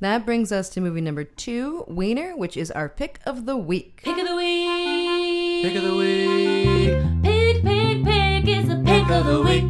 [0.00, 4.00] That brings us to movie number two, Weiner, which is our pick of the week.
[4.04, 4.77] Pick of the week.
[5.60, 7.24] Pick of the week.
[7.24, 8.46] Pick, pick, pick.
[8.46, 9.64] It's a pick of the week.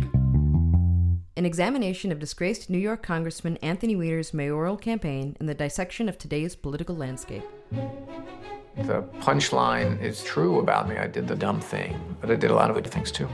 [1.34, 6.18] An examination of disgraced New York Congressman Anthony Weiner's mayoral campaign and the dissection of
[6.18, 7.42] today's political landscape.
[7.72, 10.98] The punchline is true about me.
[10.98, 13.30] I did the dumb thing, but I did a lot of good things too.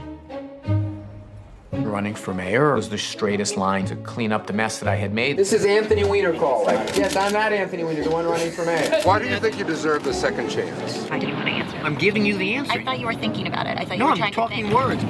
[1.83, 5.13] Running for mayor was the straightest line to clean up the mess that I had
[5.13, 5.37] made.
[5.37, 6.63] This is Anthony Weiner call.
[6.65, 9.01] Yes, I'm not Anthony Weiner, the one running for mayor.
[9.03, 11.09] Why do you think you deserve the second chance?
[11.11, 11.77] I didn't want to answer.
[11.77, 12.71] I'm giving you the answer.
[12.71, 13.77] I thought you were thinking about it.
[13.77, 14.73] I thought you no, were I'm talking to think.
[14.73, 15.03] words.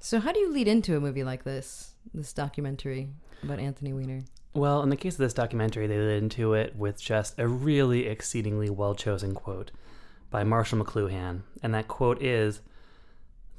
[0.00, 3.08] So, how do you lead into a movie like this, this documentary
[3.42, 4.22] about Anthony Weiner?
[4.54, 8.06] Well, in the case of this documentary, they led into it with just a really
[8.06, 9.70] exceedingly well chosen quote
[10.30, 11.42] by Marshall McLuhan.
[11.62, 12.60] And that quote is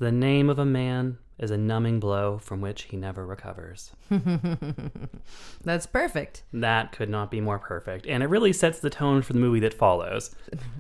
[0.02, 3.92] The name of a man is a numbing blow from which he never recovers.
[5.64, 6.42] That's perfect.
[6.52, 8.08] That could not be more perfect.
[8.08, 10.36] And it really sets the tone for the movie that follows.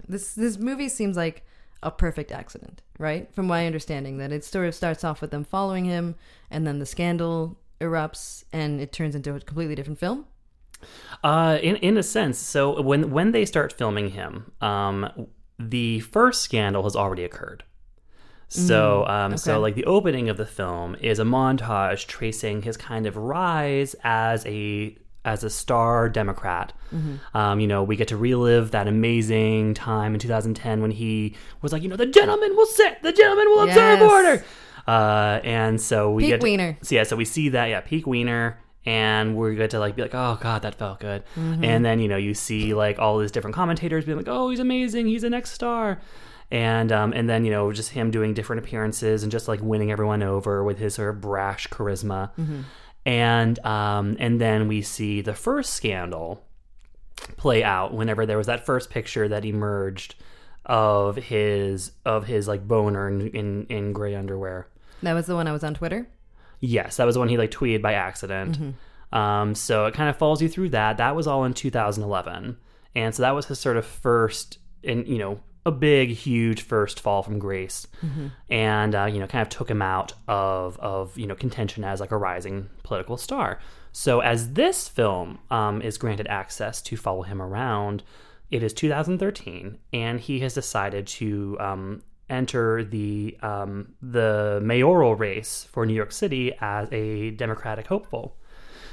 [0.10, 1.46] This this movie seems like
[1.84, 3.32] a perfect accident, right?
[3.32, 6.16] From my understanding, that it sort of starts off with them following him,
[6.50, 10.26] and then the scandal erupts, and it turns into a completely different film.
[11.24, 15.28] Uh, in in a sense, so when when they start filming him, um,
[15.60, 17.64] the first scandal has already occurred.
[18.54, 23.06] So, um, so like the opening of the film is a montage tracing his kind
[23.08, 26.74] of rise as a as a star Democrat.
[27.34, 31.72] Um, you know, we get to relive that amazing time in 2010 when he was
[31.72, 34.12] like, you know, the gentleman will sit, the gentleman will observe Yes.
[34.12, 34.44] order.
[34.88, 36.78] Uh, and so we Peak get to- Wiener.
[36.82, 40.02] so yeah, so we see that, yeah, peak wiener, and we're good to like be
[40.02, 41.24] like, oh god, that felt good.
[41.38, 44.60] And then you know you see like all these different commentators being like, oh, he's
[44.60, 46.02] amazing, he's the next star.
[46.52, 49.92] And um, and then you know just him doing different appearances and just like winning
[49.92, 52.32] everyone over with his sort of brash charisma.
[53.06, 56.44] And um, and then we see the first scandal
[57.38, 60.16] play out whenever there was that first picture that emerged
[60.66, 64.68] of his of his like boner in in, in gray underwear.
[65.04, 66.08] That was the one I was on Twitter.
[66.60, 68.76] Yes, that was the one he like tweeted by accident.
[69.12, 70.98] Um, so it kind of follows you through that.
[70.98, 72.58] That was all in 2011,
[72.96, 77.00] and so that was his sort of first, and you know, a big, huge first
[77.00, 77.88] fall from grace,
[78.50, 82.00] and uh, you know, kind of took him out of of you know contention as
[82.00, 83.60] like a rising political star.
[83.92, 88.04] So as this film um, is granted access to follow him around,
[88.50, 95.68] it is 2013, and he has decided to um, enter the um, the mayoral race
[95.72, 98.36] for New York City as a Democratic hopeful.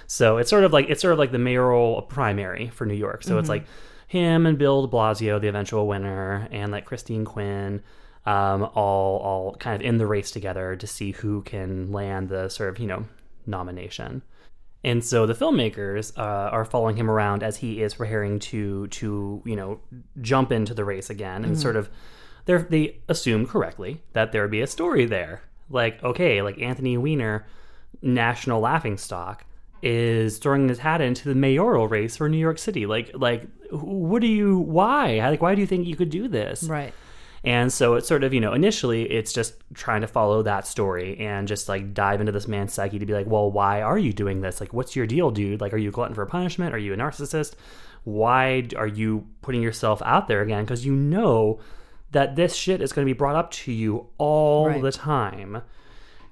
[0.06, 3.22] So it's sort of like it's sort of like the mayoral primary for New York.
[3.22, 3.66] So it's like
[4.08, 7.82] him and Bill De Blasio, the eventual winner, and like Christine Quinn,
[8.26, 12.48] um, all all kind of in the race together to see who can land the
[12.48, 13.04] sort of you know
[13.46, 14.22] nomination.
[14.82, 19.42] And so the filmmakers uh, are following him around as he is preparing to to
[19.44, 19.80] you know
[20.22, 21.90] jump into the race again, and sort of
[22.46, 25.42] they they assume correctly that there would be a story there.
[25.68, 27.46] Like okay, like Anthony Weiner,
[28.00, 29.44] national laughing stock,
[29.82, 32.86] is throwing his hat into the mayoral race for New York City.
[32.86, 36.64] Like like what do you why like why do you think you could do this?
[36.64, 36.92] Right.
[37.44, 41.16] And so it's sort of, you know, initially it's just trying to follow that story
[41.20, 44.12] and just like dive into this man's psyche to be like, well, why are you
[44.12, 44.60] doing this?
[44.60, 45.60] Like, what's your deal, dude?
[45.60, 46.74] Like, are you a glutton for punishment?
[46.74, 47.54] Are you a narcissist?
[48.02, 50.64] Why are you putting yourself out there again?
[50.64, 51.60] Because you know
[52.10, 54.82] that this shit is going to be brought up to you all Right.
[54.82, 55.62] the time.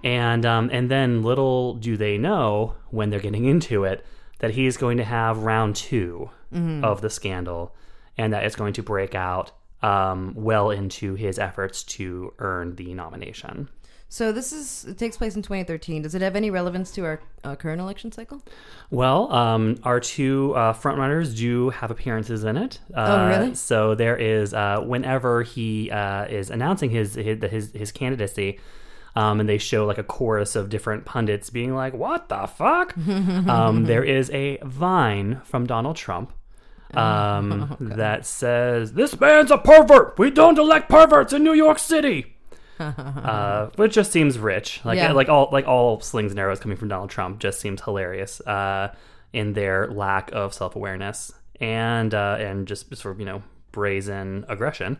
[0.06, 4.04] And um, and then little do they know when they're getting into it
[4.38, 6.30] that he's going to have round 2
[6.84, 7.74] of the scandal,
[8.16, 9.50] and that it's going to break out
[9.82, 13.68] um, well into his efforts to earn the nomination.
[14.08, 16.02] So this is it takes place in 2013.
[16.02, 18.40] Does it have any relevance to our uh, current election cycle?
[18.90, 22.78] Well, um, our two uh, frontrunners do have appearances in it.
[22.94, 23.54] Uh, Oh, really?
[23.56, 28.60] So there is uh, whenever he uh, is announcing his his his, his candidacy.
[29.16, 32.94] Um, and they show like a chorus of different pundits being like, "What the fuck?"
[33.48, 36.32] um, there is a vine from Donald Trump
[36.94, 40.18] um, that says, "This man's a pervert.
[40.18, 42.34] We don't elect perverts in New York City."
[42.78, 44.82] uh, which just seems rich.
[44.84, 45.12] Like Yeah.
[45.12, 48.94] like all like all slings and arrows coming from Donald Trump just seems hilarious uh,
[49.32, 54.44] in their lack of self awareness and uh, and just sort of you know brazen
[54.48, 54.98] aggression.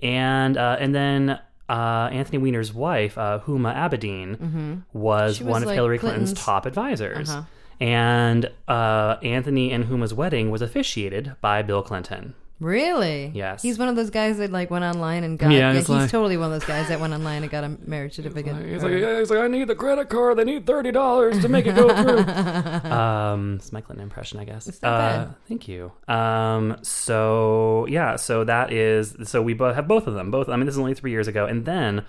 [0.00, 5.62] And uh, and then uh, Anthony Weiner's wife, uh, Huma Abedin, was, She was one
[5.62, 7.30] of like Hillary Clinton's, Clinton's- top advisors.
[7.30, 7.42] Uh-huh.
[7.80, 12.34] And uh, Anthony and Huma's wedding was officiated by Bill Clinton.
[12.60, 13.30] Really?
[13.34, 13.62] Yes.
[13.62, 15.52] He's one of those guys that like went online and got.
[15.52, 17.62] Yeah, Yeah, he's he's like- totally one of those guys that went online and got
[17.62, 18.56] a marriage certificate.
[18.66, 20.38] He's or- like, he's like, I need the credit card.
[20.38, 22.90] They need thirty dollars to make it go through.
[22.90, 24.68] um, it's my Clinton impression, I guess.
[24.68, 25.34] Uh, bad.
[25.46, 25.92] Thank you.
[26.08, 30.30] Um, so yeah, so that is so we both have both of them.
[30.32, 30.48] Both.
[30.48, 32.04] I mean, this is only three years ago, and then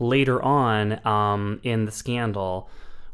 [0.00, 2.68] later on, um, in the scandal,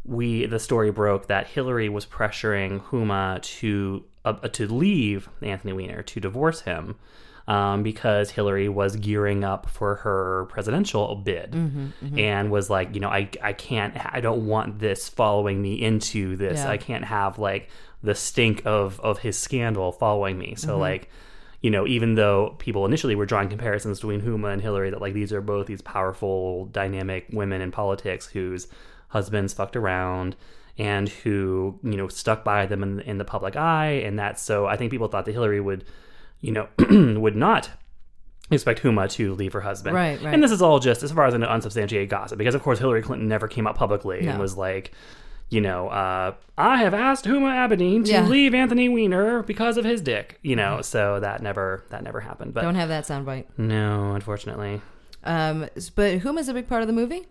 [0.06, 6.02] we the story broke that Hillary was pressuring Huma to uh, to leave Anthony Weiner
[6.02, 6.96] to divorce him.
[7.46, 13.00] Um, because Hillary was gearing up for her presidential bid Mm-hmm, and was like, you
[13.00, 16.58] know, I, I can't, I don't want this following me into this.
[16.58, 16.68] Yeah.
[16.68, 17.70] I can't have like
[18.02, 20.56] the stink of, of his scandal following me.
[20.56, 20.80] So, Mm-hmm.
[20.80, 21.08] like,
[21.62, 25.14] you know, even though people initially were drawing comparisons between Huma and Hillary, that like
[25.14, 28.68] these are both these powerful, dynamic women in politics whose
[29.08, 30.36] husbands fucked around
[30.78, 34.02] and who, you know, stuck by them in, in the public eye.
[34.04, 35.84] And that so I think people thought that Hillary would,
[36.40, 36.68] you know,
[37.20, 37.68] would not
[38.50, 39.94] expect Huma to leave her husband.
[39.94, 40.32] Right, right.
[40.32, 43.02] And this is all just as far as an unsubstantiated gossip, because of course Hillary
[43.02, 44.92] Clinton never came out publicly and was like,
[45.50, 48.26] you know, uh, I have asked Huma Abedin to Yeah.
[48.26, 50.38] leave Anthony Weiner because of his dick.
[50.42, 52.54] You know, so that never that never happened.
[52.54, 53.46] But Don't have that soundbite.
[53.56, 54.80] no, unfortunately.
[55.24, 57.26] Um, but Huma's a big part of the movie.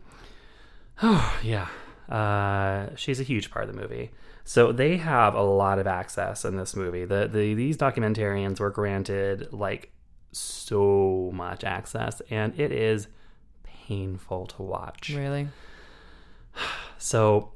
[1.01, 1.67] Oh yeah.
[2.09, 4.11] Uh, she's a huge part of the movie.
[4.43, 7.03] So they have a lot of access in this movie.
[7.05, 9.91] The, the these documentarians were granted like
[10.31, 13.07] so much access and it is
[13.63, 15.11] painful to watch.
[15.15, 15.47] Really?
[16.99, 17.51] So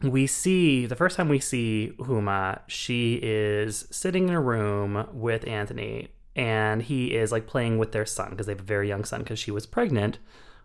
[0.00, 5.46] we see the first time we see Huma, she is sitting in a room with
[5.46, 9.04] Anthony, and he is like playing with their son because they have a very young
[9.04, 10.18] son because she was pregnant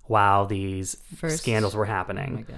[0.05, 2.45] while these First- scandals were Oh my happening.
[2.47, 2.57] god.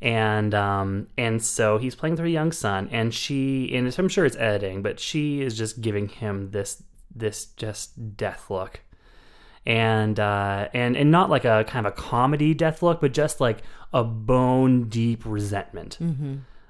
[0.00, 4.24] And um and so he's playing with her young son, and she and I'm sure
[4.24, 6.82] it's editing, but she is just giving him this
[7.14, 8.80] this just death look
[9.68, 13.38] and uh, and and not like a kind of a comedy death look, but just
[13.40, 13.58] like
[13.92, 15.98] a bone deep resentment,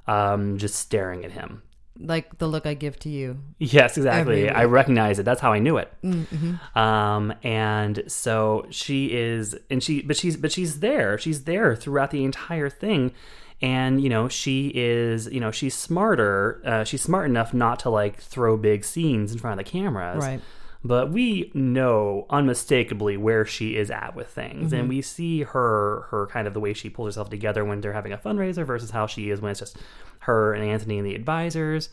[0.06, 1.62] um, just staring at him.
[2.00, 3.38] Like the look I give to you.
[3.58, 4.48] Yes, exactly.
[4.48, 5.24] I recognize it.
[5.24, 5.92] That's how I knew it.
[6.04, 6.78] Mm-hmm.
[6.78, 11.18] Um, and so she is, and she, but she's, but she's there.
[11.18, 13.12] She's there throughout the entire thing.
[13.61, 16.62] And you know, she is, you know, she's smarter.
[16.64, 20.24] Uh, she's smart enough not to like throw big scenes in front of the cameras.
[20.24, 20.40] Right.
[20.84, 26.28] But we know unmistakably where she is at with things, and we see her, her
[26.28, 29.08] kind of the way she pulls herself together when they're having a fundraiser versus how
[29.08, 29.76] she is when it's just
[30.20, 31.88] her and Anthony and the advisors.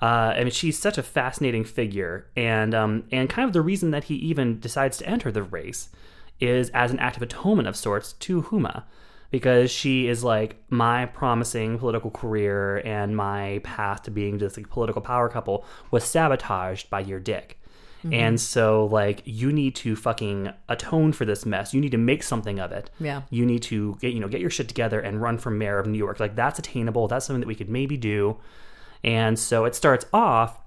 [0.00, 3.90] Uh, I mean, she's such a fascinating figure, and um, and kind of the reason
[3.90, 5.88] that he even decides to enter the race
[6.38, 8.84] is as an act of atonement of sorts to Huma,
[9.30, 14.70] because she is like my promising political career and my path to being just like
[14.70, 17.59] political power couple was sabotaged by your dick.
[18.04, 18.36] And mm-hmm.
[18.36, 21.74] so, like, you need to fucking atone for this mess.
[21.74, 22.90] You need to make something of it.
[22.98, 23.22] Yeah.
[23.30, 25.86] You need to get, you know, get your shit together and run for mayor of
[25.86, 26.18] New York.
[26.18, 27.08] Like, that's attainable.
[27.08, 28.38] That's something that we could maybe do.
[29.04, 30.58] And so it starts off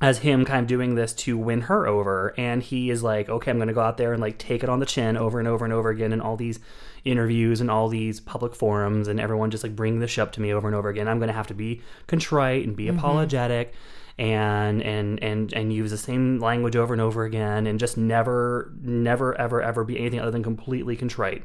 [0.00, 3.50] as him kind of doing this to win her over and he is like okay
[3.50, 5.46] i'm going to go out there and like take it on the chin over and
[5.46, 6.58] over and over again in all these
[7.04, 10.52] interviews and all these public forums and everyone just like bring this up to me
[10.52, 12.98] over and over again i'm going to have to be contrite and be mm-hmm.
[12.98, 13.72] apologetic
[14.18, 18.72] and and and and use the same language over and over again and just never
[18.80, 21.42] never ever ever be anything other than completely contrite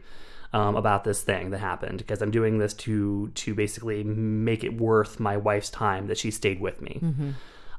[0.54, 4.80] um, about this thing that happened because I'm doing this to to basically make it
[4.80, 7.00] worth my wife's time that she stayed with me.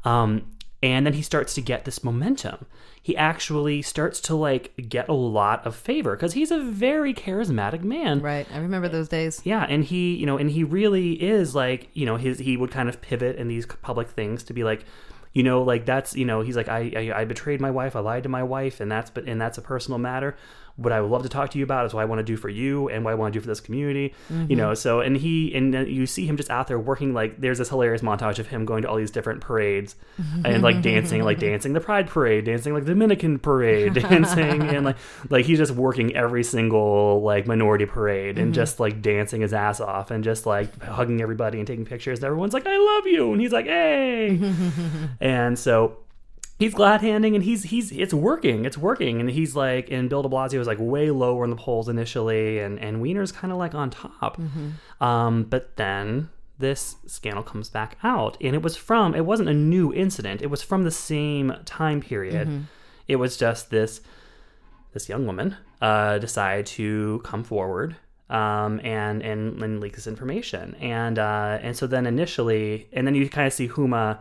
[0.04, 0.46] Um,
[0.82, 2.66] and then he starts to get this momentum.
[3.02, 7.82] He actually starts to like get a lot of favor because he's a very charismatic
[7.82, 8.20] man.
[8.20, 8.46] Right.
[8.52, 9.40] I remember those days.
[9.44, 12.70] Yeah, and he, you know, and he really is like, you know, his he would
[12.70, 14.84] kind of pivot in these public things to be like,
[15.32, 18.00] you know, like that's, you know, he's like, I, I, I betrayed my wife, I
[18.00, 20.36] lied to my wife, and that's, but, and that's a personal matter.
[20.80, 22.36] What I would love to talk to you about is what I want to do
[22.36, 24.14] for you and what I want to do for this community.
[24.32, 24.50] Mm-hmm.
[24.50, 27.58] You know, so and he and you see him just out there working like there's
[27.58, 29.94] this hilarious montage of him going to all these different parades
[30.44, 34.84] and like dancing, like dancing the Pride Parade, dancing like the Dominican Parade, dancing and
[34.84, 34.96] like
[35.28, 39.80] like he's just working every single like minority parade and just like dancing his ass
[39.80, 42.18] off and just like hugging everybody and taking pictures.
[42.18, 44.40] And everyone's like, I love you, and he's like, Hey,
[45.20, 45.98] and so
[46.60, 49.18] he's glad handing and he's he's it's working it's working.
[49.20, 52.60] And he's like and bill de blasio was like way lower in the polls initially
[52.60, 54.38] and and Weiner's kind of like on top.
[55.00, 59.54] Um but then this scandal comes back out and it was from it wasn't a
[59.54, 60.42] new incident.
[60.42, 62.46] It was from the same time period.
[63.08, 64.00] It was just this
[64.92, 67.96] this young woman uh decided to come forward
[68.28, 73.16] um, and, and and leak this information, and uh, and so then initially, and then
[73.16, 74.18] you kind of see Huma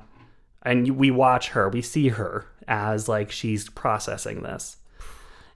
[0.64, 4.78] and we watch her we see her as like she's processing this.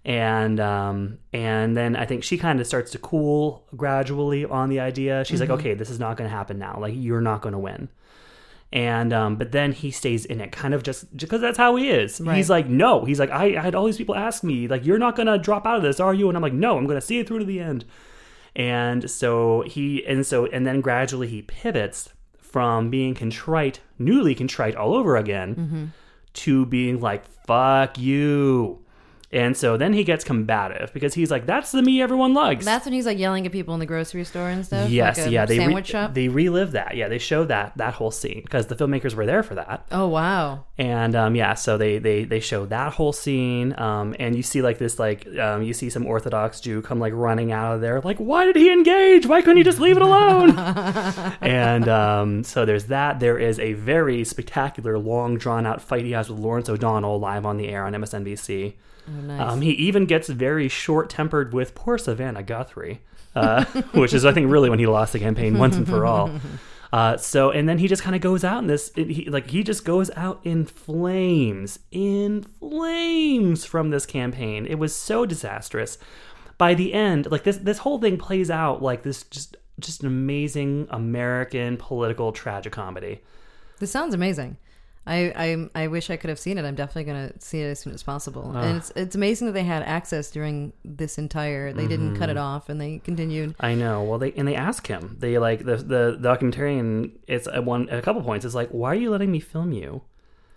[0.05, 4.79] And um and then i think she kind of starts to cool gradually on the
[4.79, 5.23] idea.
[5.25, 6.77] She's like okay this is not going to happen now.
[6.79, 7.89] Like you're not going to win.
[8.73, 11.89] And um but then he stays in it kind of just because that's how he
[11.89, 12.17] is.
[12.17, 13.05] He's like no.
[13.05, 15.37] He's like I, I had all these people ask me like you're not going to
[15.37, 16.27] drop out of this are you?
[16.27, 17.85] And i'm like no i'm going to see it through to the end.
[18.55, 22.09] And so he and so and then gradually he pivots
[22.53, 25.85] from being contrite newly contrite all over again mm-hmm.
[26.33, 28.79] to being like fuck you
[29.33, 32.85] and so then he gets combative because he's like that's the me everyone likes That's
[32.85, 34.89] when he's like yelling at people in the grocery store and stuff.
[34.89, 36.13] yes like yeah they re- shop.
[36.13, 39.43] they relive that yeah they show that that whole scene because the filmmakers were there
[39.43, 40.63] for that oh wow.
[40.77, 44.61] and um, yeah, so they they they show that whole scene, um, and you see
[44.61, 48.01] like this like um, you see some Orthodox Jew come like running out of there,
[48.01, 49.25] like why did he engage?
[49.25, 50.57] Why couldn't he just leave it alone?
[51.41, 53.19] and um, so there's that.
[53.19, 57.45] There is a very spectacular, long drawn out fight he has with Lawrence O'Donnell live
[57.45, 58.73] on the air on MSNBC.
[59.07, 59.41] Oh, nice.
[59.53, 63.01] Um, he even gets very short tempered with poor Savannah Guthrie,
[63.35, 66.31] uh, which is, I think, really when he lost the campaign once and for all.
[66.93, 69.49] Uh, so, and then he just kind of goes out in this, it- he, like,
[69.49, 74.67] he just goes out in flames, in flames from this campaign.
[74.67, 75.97] It was so disastrous.
[76.59, 80.07] By the end, like, this, this whole thing plays out like this just, just an
[80.07, 83.21] amazing American political tragicomedy.
[83.79, 84.57] This sounds amazing.
[85.05, 85.33] I,
[85.75, 86.63] I I wish I could have seen it.
[86.63, 88.55] I'm definitely gonna see it as soon as possible.
[88.55, 91.73] And it's it's amazing that they had access during this entire.
[91.73, 93.55] They didn't cut it off, and they continued.
[93.59, 94.03] I know.
[94.03, 95.17] Well, they and they ask him.
[95.19, 97.11] They like the the documentarian.
[97.27, 98.45] It's at one at a couple points.
[98.45, 100.03] It's like, why are you letting me film you?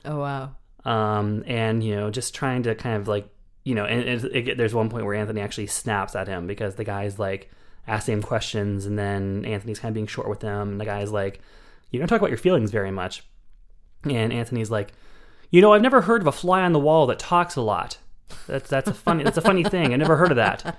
[0.04, 0.54] Oh wow.
[0.84, 3.28] Um, and you know, just trying to kind of like
[3.64, 6.76] you know, and it, it, there's one point where Anthony actually snaps at him because
[6.76, 7.50] the guy's like
[7.88, 11.10] asking him questions, and then Anthony's kind of being short with them, and the guy's
[11.10, 11.40] like,
[11.90, 13.24] "You don't talk about your feelings very much,"
[14.14, 14.92] and Anthony's like,
[15.50, 17.98] "You know, I've never heard of a fly on the wall that talks a lot."
[18.46, 19.92] That's that's a funny that's a funny thing.
[19.92, 20.76] I never heard of that.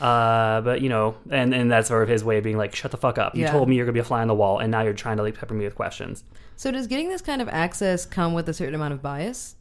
[0.00, 2.90] Uh, but you know, and and that's sort of his way of being like, "Shut
[2.90, 3.34] the fuck up!
[3.34, 3.52] You Yeah.
[3.52, 5.22] told me you're gonna be a fly on the wall, and now you're trying to
[5.22, 6.22] like pepper me with questions."
[6.54, 9.56] So does getting this kind of access come with a certain amount of bias?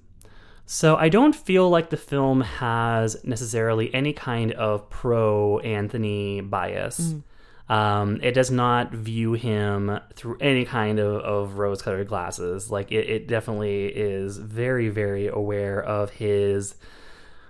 [0.66, 7.16] So I don't feel like the film has necessarily any kind of pro Anthony bias.
[7.68, 12.70] Um, it does not view him through any kind of, of rose colored glasses.
[12.70, 16.76] Like it, it definitely is very, very aware of his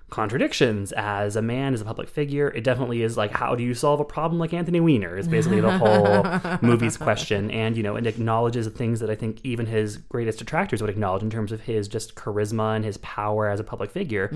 [0.09, 2.47] contradictions as a man, as a public figure.
[2.47, 5.17] It definitely is like, how do you solve a problem like Anthony Weiner?
[5.17, 7.51] Is basically the whole movie's question.
[7.51, 10.89] And, you know, it acknowledges the things that I think even his greatest detractors would
[10.89, 14.29] acknowledge in terms of his just charisma and his power as a public figure,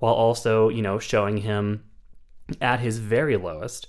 [0.00, 1.84] while also, you know, showing him
[2.60, 3.86] at his very lowest.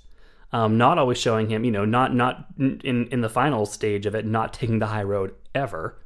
[0.53, 4.15] Um, not always showing him, you know, not not in in the final stage of
[4.15, 5.97] it, not taking the high road ever,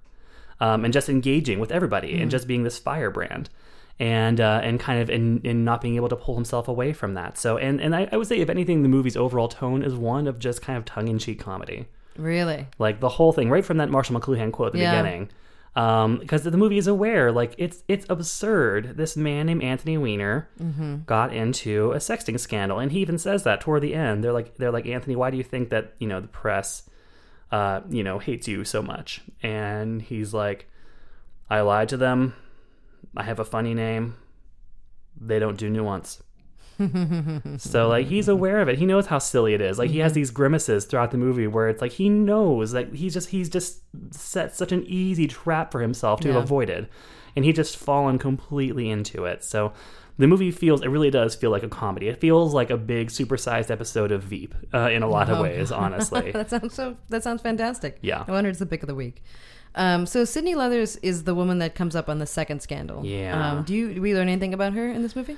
[0.59, 3.49] um, and just engaging with everybody and just being this firebrand,
[3.99, 7.13] and uh, and kind of in, in not being able to pull himself away from
[7.13, 7.37] that.
[7.37, 10.25] So and and I, I would say if anything, the movie's overall tone is one
[10.25, 11.85] of just kind of tongue in cheek comedy,
[12.17, 12.65] Really?
[12.79, 14.99] like the whole thing, right from that Marshall McLuhan quote at the Yeah.
[15.01, 15.29] beginning.
[15.79, 18.97] Because the movie is aware, like it's it's absurd.
[18.97, 20.49] This man named Anthony Weiner
[21.05, 24.21] got into a sexting scandal, and he even says that toward the end.
[24.21, 26.89] They're like, they're like, Anthony, why do you think that you know the press,
[27.51, 29.21] uh, you know, hates you so much?
[29.41, 30.69] And he's like,
[31.49, 32.33] I lied to them.
[33.15, 34.15] I have a funny name.
[35.19, 36.21] They don't do nuance.
[37.57, 38.77] So like he's aware of it.
[38.77, 39.77] He knows how silly it is.
[39.77, 43.13] Like he has these grimaces throughout the movie where it's like he knows that he's
[43.13, 46.43] just he's just set such an easy trap for himself to have Yeah.
[46.43, 46.87] avoided,
[47.35, 49.43] and he just fallen completely into it.
[49.43, 49.73] So
[50.17, 52.07] the movie feels it really does feel like a comedy.
[52.07, 55.71] It feels like a big supersized episode of Veep uh, in a lot of ways.
[55.71, 56.97] Honestly, That sounds so.
[57.09, 57.97] That sounds fantastic.
[58.01, 58.23] Yeah.
[58.27, 59.23] I wonder it's the pick of the week.
[59.75, 63.05] Um, so Sydney Leathers is the woman that comes up on the second scandal.
[63.05, 63.51] Yeah.
[63.51, 65.37] Um, do you do we learn anything about her in this movie?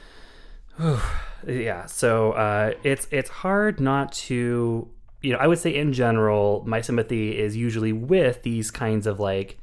[1.47, 4.87] Yeah so uh, it's it's hard not to
[5.21, 9.19] you know i would say in general my sympathy is usually with these kinds of
[9.19, 9.57] like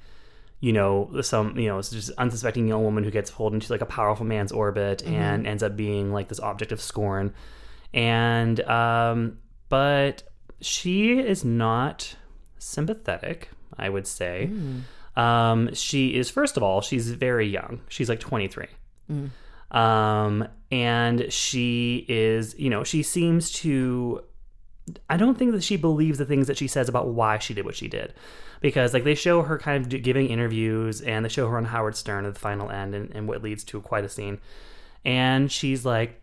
[0.61, 3.81] you know some you know it's just unsuspecting young woman who gets pulled into like
[3.81, 5.15] a powerful man's orbit Mm-hmm.
[5.15, 7.33] and ends up being like this object of scorn.
[7.95, 9.39] And um
[9.69, 10.25] but
[10.61, 12.17] she is not
[12.59, 14.51] sympathetic i would say.
[15.17, 17.81] Um she is first of all she's very young.
[17.89, 18.67] She's like 23
[19.71, 24.23] um and she is you know she seems to
[25.09, 27.65] i don't think that she believes the things that she says about why she did
[27.65, 28.13] what she did
[28.61, 31.97] because like they show her kind of giving interviews and they show her on howard
[31.97, 34.39] stern at the final end and, and what leads to quite a scene
[35.05, 36.21] and she's like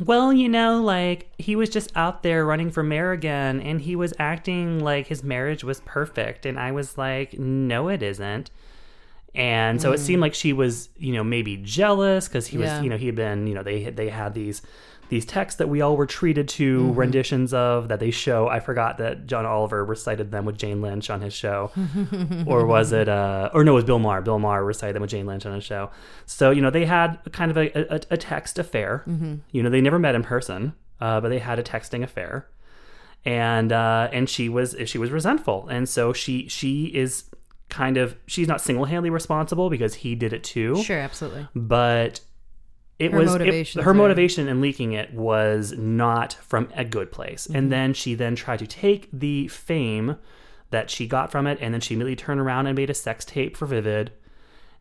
[0.00, 3.94] well, you know, like he was just out there running for mayor again and he
[3.94, 6.46] was acting like his marriage was perfect.
[6.46, 8.50] And I was like, no, it isn't.
[9.34, 12.82] And so it seemed like she was, you know, maybe jealous because he was, Yeah.
[12.82, 14.60] you know, he had been, you know, they they had these
[15.08, 18.48] these texts that we all were treated to renditions of that they show.
[18.48, 21.70] I forgot that John Oliver recited them with Jane Lynch on his show,
[22.46, 23.08] or was it?
[23.08, 24.20] uh Or no, it was Bill Maher.
[24.22, 25.90] Bill Maher recited them with Jane Lynch on his show.
[26.26, 29.02] So you know they had kind of a a, a text affair.
[29.50, 32.48] You know they never met in person, uh, but they had a texting affair,
[33.24, 37.24] and uh, and she was she was resentful, and so she she is
[37.72, 41.48] kind of she's not single handedly responsible because he did it too Sure, absolutely.
[41.56, 42.20] but
[42.98, 47.46] it Her was it- her motivation in leaking it was not from a good place
[47.46, 47.56] Mm-hmm.
[47.56, 50.16] and then she then tried to take the fame
[50.70, 53.24] that she got from it and then she immediately turned around and made a sex
[53.24, 54.12] tape for vivid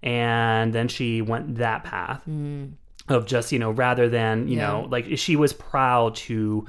[0.03, 2.73] and then she went that path Mm.
[3.07, 4.67] of just you know rather than you Yeah.
[4.67, 6.65] know like she was proud to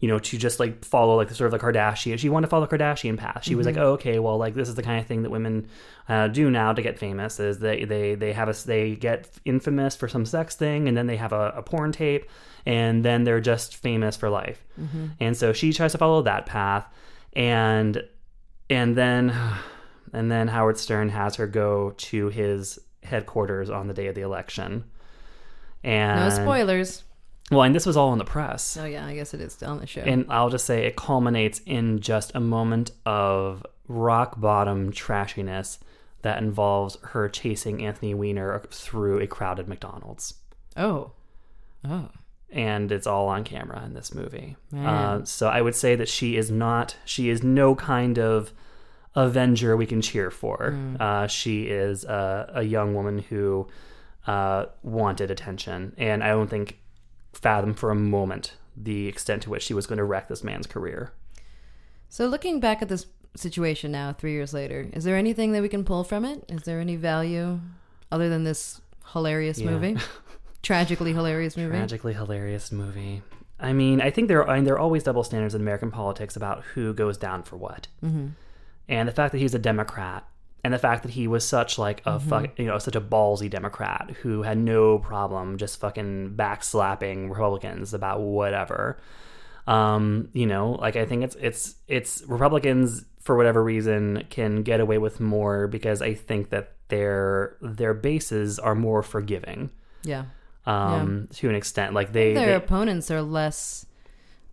[0.00, 2.50] you know to just like follow like the sort of the Kardashian she wanted to
[2.50, 3.76] follow the Kardashian path she was Mm-hmm.
[3.78, 5.68] like oh, okay well like this is the kind of thing that women
[6.08, 9.96] uh, do now to get famous is they they they have a they get infamous
[9.96, 12.26] for some sex thing and then they have a, a porn tape
[12.66, 15.06] and then they're just famous for life Mm-hmm.
[15.20, 16.86] and so she tries to follow that path
[17.34, 18.02] and
[18.68, 19.32] and then
[20.12, 24.20] and then Howard Stern has her go to his headquarters on the day of the
[24.22, 24.84] election
[25.84, 27.02] and No spoilers.
[27.50, 28.76] Well, and this was all in the press.
[28.76, 30.00] Oh yeah, I guess it is on the show.
[30.00, 35.78] And I'll just say it culminates in just a moment of rock bottom trashiness
[36.22, 40.34] that involves her chasing Anthony Weiner through a crowded McDonald's.
[40.76, 41.12] oh,
[41.88, 42.08] oh,
[42.50, 44.56] And it's all on camera in this movie.
[44.76, 48.52] Uh, so I would say that she is not, she is no kind of
[49.14, 50.72] Avenger we can cheer for.
[50.72, 51.00] Mm.
[51.00, 53.68] Uh, she is a, a young woman who
[54.26, 55.94] uh, wanted attention.
[55.96, 56.80] And I don't think
[57.36, 60.66] fathom for a moment the extent to which she was going to wreck this man's
[60.66, 61.12] career.
[62.08, 65.68] So looking back at this situation now, three years later, is there anything that we
[65.68, 66.44] can pull from it?
[66.48, 67.60] Is there any value
[68.12, 68.80] other than this
[69.12, 69.70] hilarious Yeah.
[69.70, 69.96] movie,
[70.62, 71.76] tragically hilarious movie?
[71.76, 73.22] Tragically hilarious movie.
[73.58, 75.90] I mean, I think there are, I mean, there are always double standards in American
[75.90, 77.88] politics about who goes down for what.
[78.04, 78.28] Mm-hmm.
[78.88, 80.28] And the fact that he's a Democrat,
[80.66, 83.48] and the fact that he was such like a fuck, you know, such a ballsy
[83.48, 88.98] Democrat who had no problem just fucking backslapping Republicans about whatever.
[89.68, 94.80] Um, you know, like I think it's it's it's Republicans for whatever reason can get
[94.80, 99.70] away with more because I think that their their bases are more forgiving.
[100.02, 100.24] Yeah,
[100.66, 103.86] um to an extent like they, their they opponents are less,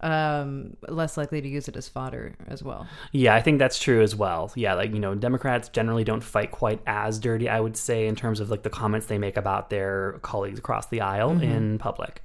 [0.03, 2.85] um, less likely to use it as fodder as well.
[3.13, 6.51] yeah i think that's true as well yeah like you know democrats generally don't fight
[6.51, 9.69] quite as dirty i would say in terms of like the comments they make about
[9.69, 12.21] their colleagues across the aisle in public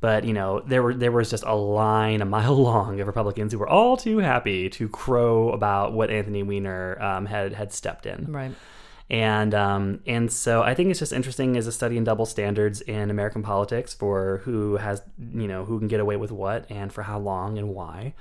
[0.00, 3.52] but you know there were there was just a line a mile long of republicans
[3.52, 8.04] who were all too happy to crow about what anthony weiner um, had had stepped
[8.06, 8.52] in Right.
[9.08, 12.80] And um, and so I think it's just interesting as a study in double standards
[12.80, 15.02] in American politics for who has
[15.32, 18.14] you know who can get away with what and for how long and why,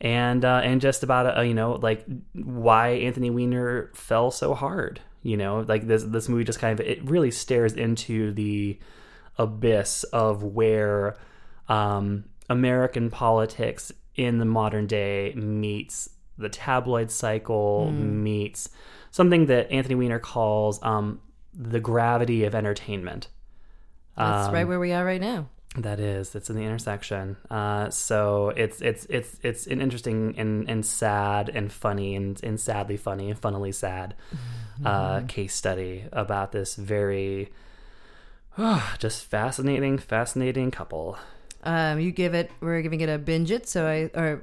[0.00, 2.04] and uh, and just about uh, you know like
[2.34, 5.00] why Anthony Weiner fell so hard.
[5.22, 8.78] You know, like this this movie just kind of it really stares into the
[9.38, 11.16] abyss of where
[11.68, 18.68] um, American politics in the modern day meets the tabloid cycle meets
[19.10, 21.20] something that Anthony Weiner calls um,
[21.54, 23.28] the gravity of entertainment.
[24.16, 25.48] That's Um, right where we are right now.
[25.76, 27.38] That is, it's in the intersection.
[27.50, 32.60] Uh, so it's it's it's it's an interesting and, and sad and funny and, and
[32.60, 34.14] sadly funny and funnily sad
[34.84, 37.50] uh, case study about this very
[38.98, 41.16] just fascinating, fascinating couple.
[41.64, 42.50] Um, you give it.
[42.60, 43.66] We're giving it a binge it.
[43.68, 44.42] So I or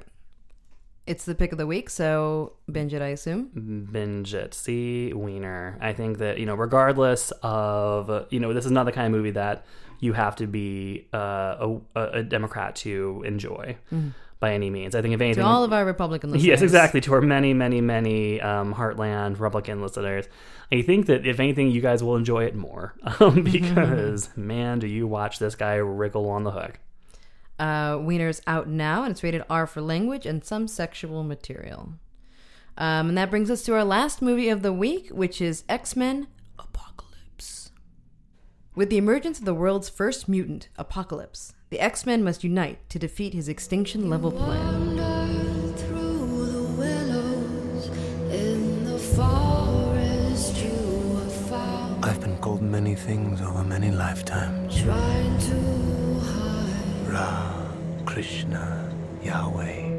[1.10, 1.90] it's the pick of the week.
[1.90, 3.02] So binge it.
[3.02, 3.88] I assume.
[3.90, 4.54] binge it.
[4.54, 5.76] See Weiner.
[5.80, 9.12] I think that you know, regardless of you know, this is not the kind of
[9.12, 9.64] movie that
[9.98, 13.76] you have to be uh, a, a Democrat to enjoy
[14.40, 14.94] by any means.
[14.94, 16.46] I think if anything, To all of our Republican listeners.
[16.46, 17.00] Yes, exactly.
[17.02, 20.26] To our many, many, many um, Heartland Republican listeners,
[20.72, 24.86] I think that if anything, you guys will enjoy it more um, because man, do
[24.86, 26.78] you watch this guy wriggle on the hook?
[27.60, 31.92] Uh, Weiner's out now, and it's rated R for language and some sexual material.
[32.78, 35.94] Um, and that brings us to our last movie of the week, which is X
[35.94, 37.70] Men Apocalypse.
[38.74, 42.98] With the emergence of the world's first mutant, Apocalypse, the X Men must unite to
[42.98, 44.98] defeat his extinction level plan.
[52.02, 54.82] I've been called many things over many lifetimes.
[57.10, 57.52] Ra,
[58.04, 58.88] Krishna,
[59.20, 59.98] Yahweh.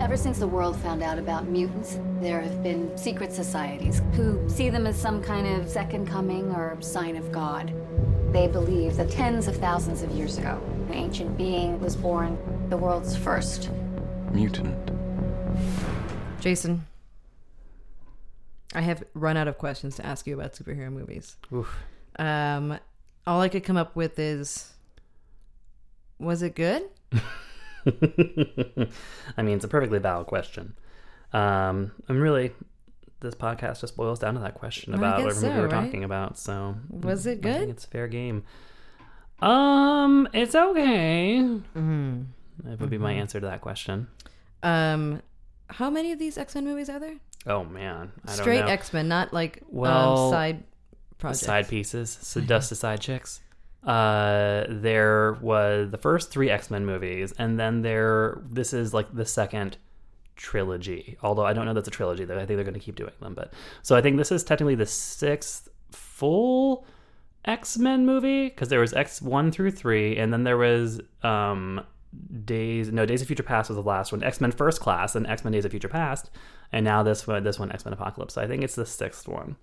[0.00, 4.70] Ever since the world found out about mutants, there have been secret societies who see
[4.70, 7.74] them as some kind of second coming or sign of God.
[8.32, 12.38] They believe that tens of thousands of years ago, an ancient being was born,
[12.68, 13.68] the world's first.
[14.30, 14.92] Mutant.
[16.38, 16.86] Jason,
[18.76, 21.34] I have run out of questions to ask you about superhero movies.
[21.52, 21.76] Oof.
[22.16, 22.78] Um,
[23.26, 24.72] all I could come up with is,
[26.18, 26.82] was it good?
[27.86, 30.74] I mean, it's a perfectly valid question.
[31.32, 32.52] Um, I'm really,
[33.20, 35.84] this podcast just boils down to that question about whatever movie we're right?
[35.84, 36.38] talking about.
[36.38, 37.58] So, Was it I good?
[37.58, 38.44] think it's fair game.
[39.40, 41.38] Um, it's okay.
[41.40, 42.22] Mm-hmm.
[42.64, 44.08] That would be my answer to that question.
[44.62, 45.20] Um,
[45.68, 47.16] how many of these X Men movies are there?
[47.46, 48.64] Oh man, I Straight.
[48.64, 50.64] X Men, not like Well, um, side
[51.18, 51.40] projects.
[51.42, 53.40] side pieces, so dust to side chicks.
[53.84, 58.42] Uh, there was the first three X Men movies, and then there.
[58.50, 59.76] This is like the second
[60.34, 61.16] trilogy.
[61.22, 62.24] Although I don't know that's a trilogy.
[62.24, 63.34] I think they're going to keep doing them.
[63.34, 63.52] But
[63.82, 66.86] so I think this is technically the sixth full
[67.44, 71.80] X Men movie because there was X one through three, and then there was um
[72.44, 74.22] Days no Days of Future Past was the last one.
[74.22, 76.30] X Men First Class and X Men Days of Future Past,
[76.72, 78.34] and now this one this one X Men Apocalypse.
[78.34, 79.56] So I think it's the sixth one.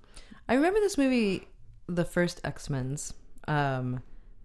[0.47, 1.47] I remember this movie,
[1.87, 3.13] the first X Men's,
[3.47, 4.01] um,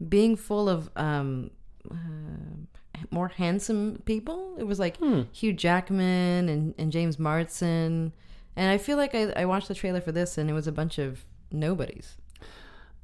[0.09, 1.51] being full of um,
[1.91, 1.95] uh,
[3.11, 4.57] more handsome people.
[4.59, 5.23] It was like Hmm.
[5.33, 8.13] Hugh Jackman and, and James Marsden,
[8.57, 10.73] and I feel like I, I watched the trailer for this and it was a
[10.73, 12.17] bunch of nobodies,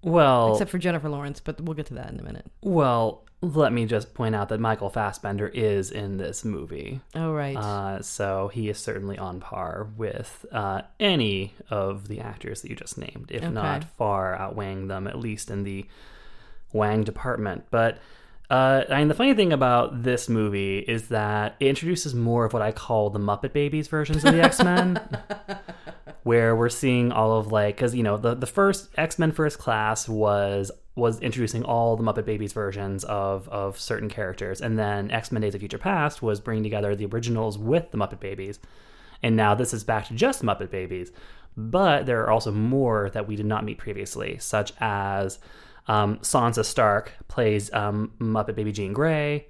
[0.02, 1.40] Well, except for Jennifer Lawrence.
[1.40, 2.46] But we'll get to that in a minute.
[2.62, 7.00] Well, let me just point out that Michael Fassbender is in this movie.
[7.14, 7.56] Oh right.
[7.56, 12.76] Uh, so he is certainly on par with uh, any of the actors that you
[12.76, 13.52] just named, if Okay.
[13.52, 15.86] not far outweighing them, at least in the
[16.72, 17.64] Wang department.
[17.70, 17.98] But
[18.50, 22.52] uh, I mean, the funny thing about this movie is that it introduces more of
[22.52, 25.00] what I call the Muppet Babies versions of the X Men.
[26.24, 29.58] where we're seeing all of like because you know the the first X Men First
[29.58, 35.10] Class was was introducing all the Muppet Babies versions of of certain characters, and then
[35.10, 38.58] X Men Days of Future Past was bringing together the originals with the Muppet Babies,
[39.22, 41.10] and now this is back to just Muppet Babies,
[41.56, 45.38] but there are also more that we did not meet previously, such as
[45.88, 49.46] um, Sansa Stark plays um, Muppet Baby Jean Grey.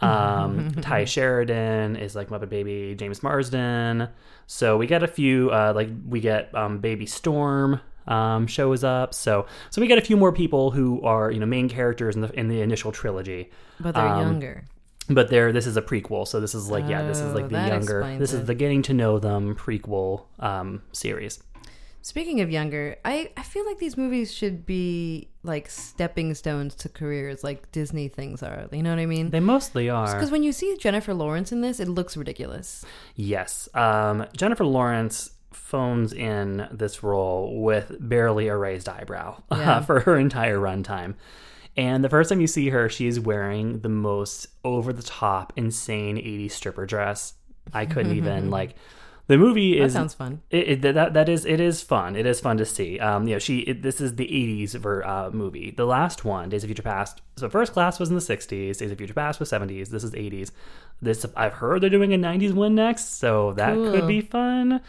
[0.00, 4.08] Um, Tye Sheridan is like Muppet Baby James Marsden.
[4.46, 9.14] So we get a few, uh, like we get um, Baby Storm um, shows up.
[9.14, 12.22] So so we get a few more people who are you know main characters in
[12.22, 13.50] the in the initial trilogy.
[13.80, 14.64] but they're Um, younger.
[15.08, 17.50] But there, this is a prequel, so this is like yeah, this is Oh, like
[17.50, 18.16] the younger.
[18.18, 18.40] This it.
[18.40, 21.42] is the getting to know them prequel um, series.
[22.00, 26.88] Speaking of younger, I, I feel like these movies should be like stepping stones to
[26.90, 28.66] careers like Disney things are.
[28.72, 29.28] You know what I mean?
[29.30, 30.12] They mostly are.
[30.14, 32.84] Because when you see Jennifer Lawrence in this, it looks ridiculous.
[33.14, 33.70] Yes.
[33.74, 39.80] Um, Jennifer Lawrence phones in this role with barely a raised eyebrow Yeah.
[39.80, 41.14] for her entire runtime.
[41.76, 46.16] And the first time you see her, she's wearing the most over the top, insane
[46.16, 47.34] 80s stripper dress.
[47.72, 48.74] I couldn't even like.
[49.26, 50.42] The movie That is sounds fun.
[50.50, 52.14] It, it that that is it is fun.
[52.14, 53.00] It is fun to see.
[53.00, 55.70] Um, you know, she it, this is the '80s ver, uh, movie.
[55.70, 57.22] The last one, Days of Future Past.
[57.36, 58.76] So First Class was in the '60s.
[58.76, 59.88] Days of Future Past was '70s.
[59.88, 60.50] This is '80s.
[61.00, 64.82] This I've heard they're doing a '90s one next, so that could be fun.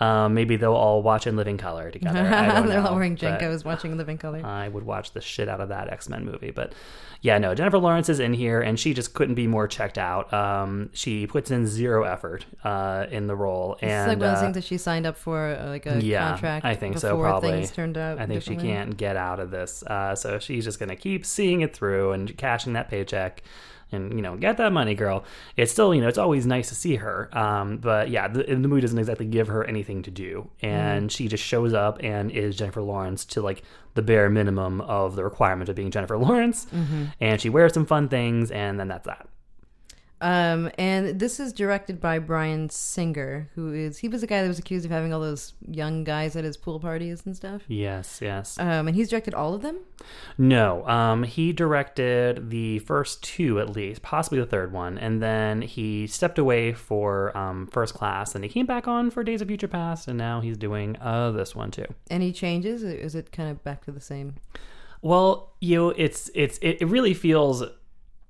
[0.00, 2.22] Um, maybe they'll all watch in living color together.
[2.22, 4.44] They're know, all wearing uh, JNCOs, watching Living Color.
[4.44, 6.50] I would watch the shit out of that X Men movie.
[6.50, 6.72] But
[7.20, 10.32] yeah, no, Jennifer Lawrence is in here, and she just couldn't be more checked out.
[10.32, 14.32] Um, she puts in zero effort uh, in the role, It's and like one of
[14.32, 16.66] uh, those things that she signed up for, uh, like a yeah, contract.
[16.66, 17.18] I think so.
[17.18, 18.18] Probably things turned out.
[18.18, 21.60] I think she can't get out of this, uh, so she's just gonna keep seeing
[21.60, 23.42] it through and cashing that paycheck.
[23.92, 25.24] And you know get that money girl.
[25.56, 28.56] It's still you know it's always nice to see her um, but yeah the, the
[28.68, 30.50] movie doesn't exactly give her anything to do.
[30.62, 33.62] And she just shows up and is jennifer lawrence to like
[33.94, 36.66] the bare minimum of the requirement of being jennifer lawrence.
[36.74, 37.12] Mhm.
[37.20, 39.28] and she wears some fun things and then that's that
[40.24, 44.48] Um, and this is directed by Bryan Singer, who is he was a guy that
[44.48, 47.60] was accused of having all those young guys at his pool parties and stuff.
[47.68, 49.80] yes yes Um, and he's directed all of them.
[50.38, 55.60] No, um, he directed the first two at least, possibly the third one, and then
[55.60, 59.48] he stepped away for um, First Class, and he came back on for Days of
[59.48, 61.86] Future Past, and now he's doing uh, this one too.
[62.08, 62.82] Any changes?
[62.82, 64.36] Is it kind of back to the same?
[65.02, 67.62] Well, you know, it's it's it, it really feels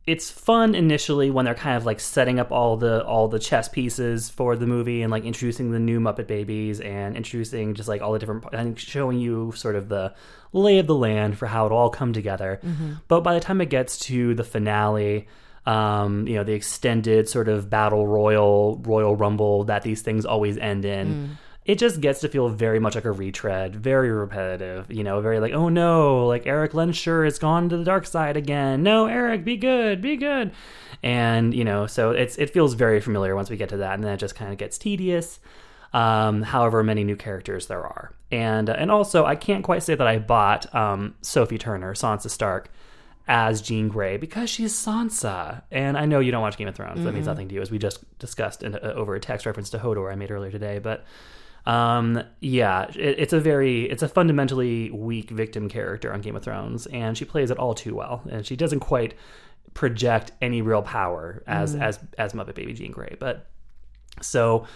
[0.07, 3.69] it's fun initially when they're kind of like setting up all the all the chess
[3.69, 8.03] pieces for the movie and like introducing the new Muppet Babies and introducing just like
[8.03, 10.13] all the different and showing you sort of the
[10.53, 12.61] lay of the land for how it all come together.
[12.63, 13.01] Mhm.
[13.09, 15.27] But by the time it gets to the finale,
[15.67, 20.59] um, you know, the extended sort of battle royal royal rumble that these things always
[20.59, 21.29] end in Mm.
[21.65, 25.41] It just gets to feel very much like a retread, very repetitive, you know, very
[25.41, 28.83] like, oh no, like Erik Lehnsherr has gone to the dark side again.
[28.83, 30.53] No, Erik, be good, be good.
[31.03, 34.05] And, you know, so it's it feels very familiar once we get to that, and
[34.05, 35.41] then it just kind of gets tedious.
[35.95, 38.11] Um, however many new characters there are.
[38.33, 42.69] And and also I can't quite say that I bought um, Sophie Turner, Sansa Stark,
[43.29, 45.62] as Jean Grey because she's Sansa.
[45.71, 47.05] And I know you don't watch Game of Thrones.
[47.05, 47.29] That means Mhm.
[47.29, 50.12] nothing to you, as we just discussed in, uh, over a text reference to Hodor
[50.12, 50.79] I made earlier today.
[50.81, 51.05] But
[51.67, 56.43] um, yeah, it, it's a very, it's a fundamentally weak victim character on Game of
[56.43, 58.23] Thrones, and she plays it all too well.
[58.31, 59.15] And she doesn't quite
[59.73, 61.83] project any real power as Mm.
[61.83, 63.17] as as Muppet Baby Jean Grey.
[63.19, 63.47] But
[64.21, 64.67] so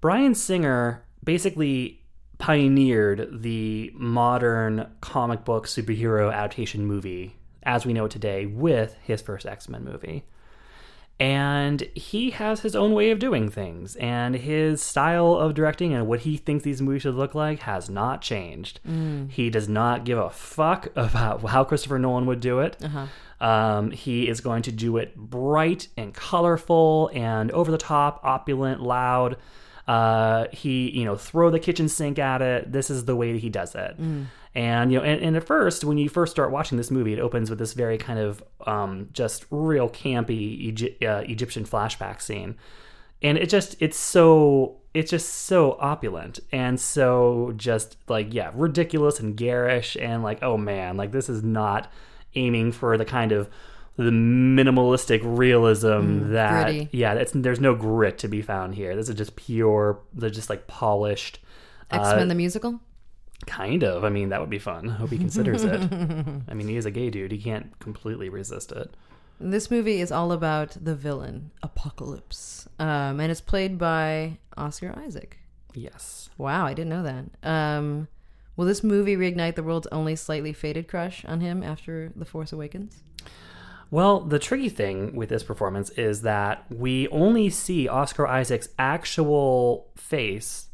[0.00, 2.00] Bryan Singer basically
[2.38, 9.20] pioneered the modern comic book superhero adaptation movie as we know it today with his
[9.20, 10.24] first X-Men movie.
[11.20, 16.06] And he has his own way of doing things, and his style of directing and
[16.06, 18.80] what he thinks these movies should look like has not changed.
[18.88, 19.30] Mm.
[19.30, 22.78] He does not give a fuck about how Christopher Nolan would do it.
[22.82, 23.06] Uh-huh.
[23.46, 28.82] Um, he is going to do it bright and colorful and over the top, opulent,
[28.82, 29.36] loud.
[29.86, 32.72] Uh, he, you know, throw the kitchen sink at it.
[32.72, 34.00] This is the way that he does it.
[34.00, 34.26] Mm.
[34.54, 37.20] And you know, and, and at first, when you first start watching this movie, it
[37.20, 42.56] opens with this very kind of um, just real campy Egy- uh, Egyptian flashback scene,
[43.22, 49.20] and it just it's so it's just so opulent and so just like yeah ridiculous
[49.20, 51.88] and garish and like oh man like this is not
[52.34, 53.48] aiming for the kind of
[53.96, 56.88] the minimalistic realism Mm, that gritty.
[56.90, 60.50] yeah it's there's no grit to be found here this is just pure they're just
[60.50, 61.38] like polished
[61.92, 62.80] X uh, Men the musical.
[63.46, 64.04] Kind of.
[64.04, 64.88] I mean, that would be fun.
[64.88, 65.80] Hope he considers it.
[66.48, 67.32] I mean, he is a gay dude.
[67.32, 68.94] He can't completely resist it.
[69.42, 75.38] This movie is all about the villain Apocalypse, um, and it's played by Oscar Isaac.
[75.72, 76.28] Yes.
[76.36, 77.48] Wow, I didn't know that.
[77.48, 78.08] Um,
[78.56, 82.52] will this movie reignite the world's only slightly faded crush on him after The Force
[82.52, 83.02] Awakens?
[83.90, 89.88] Well, the tricky thing with this performance is that we only see Oscar Isaac's actual
[89.96, 90.66] face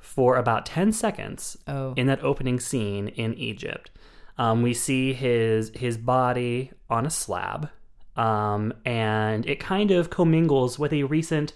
[0.00, 1.94] for about 10 seconds Oh.
[1.96, 3.90] in that opening scene in Egypt.
[4.38, 7.68] Um, we see his his body on a slab,
[8.16, 11.52] um, and it kind of commingles with a recent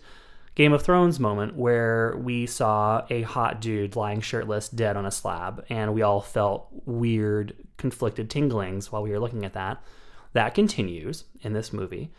[0.55, 5.11] Game of Thrones moment where we saw a hot dude lying shirtless, dead on a
[5.11, 9.83] slab, and we all felt weird, conflicted tinglings while we were looking at that.
[10.33, 12.13] That continues in this movie.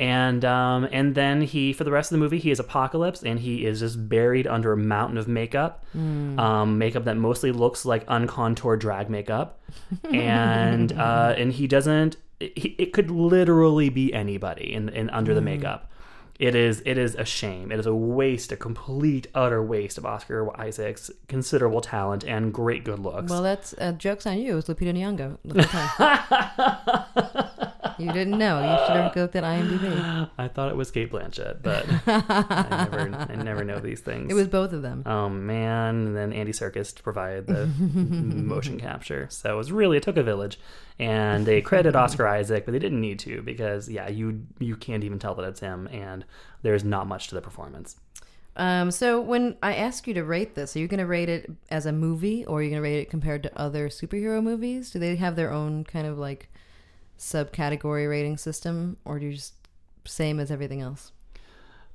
[0.00, 3.38] And um, and then he, for the rest of the movie, he is Apocalypse, and
[3.38, 6.38] he is just buried under a mountain of makeup, Mm.
[6.40, 9.60] um, makeup that mostly looks like uncontoured drag makeup,
[10.10, 12.16] and uh, and he doesn't.
[12.40, 15.44] It, it could literally be anybody in, in under the Mm.
[15.44, 15.86] makeup.
[16.38, 17.70] It is it is a shame.
[17.70, 22.84] It is a waste, a complete utter waste of Oscar Isaac's considerable talent and great
[22.84, 23.30] good looks.
[23.30, 24.56] Well, that's uh, jokes on you.
[24.56, 25.36] it's Lupita Nyong'o.
[27.82, 28.06] the whole time.
[28.06, 28.60] you didn't know.
[28.60, 30.30] You should have looked at IMDb.
[30.38, 34.30] I thought it was Cate Blanchett, but I never I never know these things.
[34.30, 35.02] It was both of them.
[35.06, 36.06] Oh man!
[36.06, 40.22] And then Andy Serkis provided the motion capture, so it was really it took a
[40.22, 40.58] village,
[40.98, 45.04] and they credit Oscar Isaac, but they didn't need to because yeah, you you can't
[45.04, 46.24] even tell that it's him, and
[46.62, 47.96] there's not much to the performance.
[48.56, 51.50] Um, so when I ask you to rate this, are you going to rate it
[51.70, 54.90] as a movie, or are you going to rate it compared to other superhero movies?
[54.90, 56.50] Do they have their own kind of like
[57.20, 59.54] subcategory rating system, or do you just
[60.06, 61.12] same as everything else?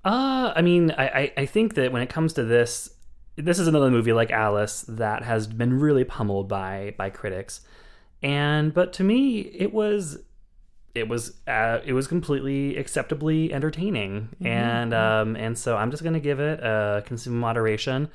[0.06, 2.92] Uh, I mean, I, I, I think that when it comes to this,
[3.36, 7.62] this is another movie like Alice that has been really pummeled by by critics,
[8.22, 10.20] and but to me, it was
[10.94, 14.46] it was uh, it was completely acceptably entertaining, Mm-hmm.
[14.48, 18.10] and um, and so I'm just gonna give it uh, consume moderation.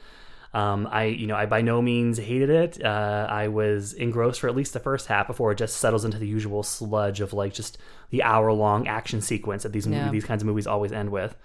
[0.53, 2.85] Um, I you know I by no means hated it.
[2.85, 6.19] Uh, I was engrossed for at least the first half before it just settles into
[6.19, 7.79] the usual sludge of like just
[8.11, 10.11] the hour long action sequence that these Yeah.
[10.11, 11.37] these kinds of movies always end with.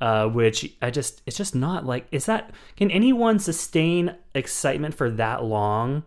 [0.00, 5.10] Uh, which I just it's just not like is that can anyone sustain excitement for
[5.10, 6.04] that long?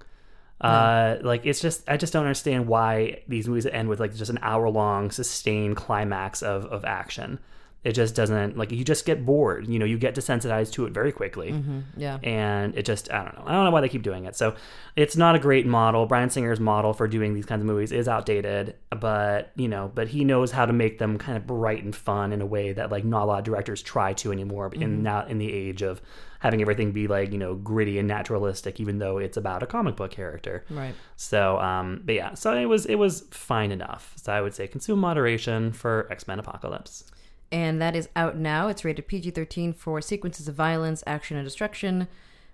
[0.62, 4.30] Uh, like it's just I just don't understand why these movies end with like just
[4.30, 7.40] an hour long sustained climax of of action.
[7.84, 9.68] It just doesn't like you just get bored.
[9.68, 11.56] You know, you get desensitized to it very quickly.
[11.98, 12.20] yeah.
[12.22, 13.44] And it just I don't know.
[13.46, 14.36] I don't know why they keep doing it.
[14.36, 14.56] So
[14.96, 16.06] it's not a great model.
[16.06, 20.10] Bryan Singer's model for doing these kinds of movies is outdated, but you know, but
[20.10, 22.92] he knows how to make them kind of bright and fun in a way that
[22.92, 26.02] like not a lot of directors try to anymore in now in the age of
[26.42, 29.96] having everything be like, you know, gritty and naturalistic, even though it's about a comic
[29.96, 30.66] book character.
[30.70, 30.96] Right.
[31.16, 34.14] So, um, but yeah, so it was it was fine enough.
[34.18, 37.06] So I would say consume moderation for X Men Apocalypse.
[37.52, 38.68] And that is out now.
[38.70, 42.08] It's rated PG 13 for sequences of violence, action, and destruction,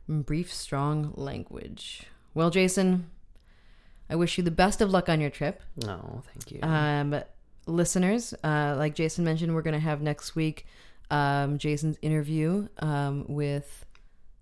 [0.07, 2.03] brief, strong language.
[2.33, 3.09] Well, Jason,
[4.09, 5.61] I wish you the best of luck on your trip.
[5.85, 6.59] Oh, thank you.
[6.63, 7.21] Um,
[7.67, 10.65] listeners, uh, like Jason mentioned, we're going to have next week
[11.11, 13.85] um, Jason's interview um, with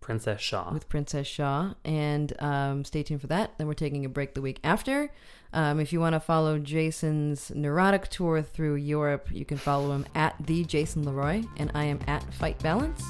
[0.01, 0.71] Princess Shaw.
[0.71, 3.57] with Princess Shaw, and um, stay tuned for that.
[3.57, 5.11] Then we're taking a break the week after.
[5.55, 10.05] Um, if you want to follow Jason's neurotic tour through Europe, you can follow him
[10.13, 13.01] at the Jason Leroy, and I am at Fight Balance.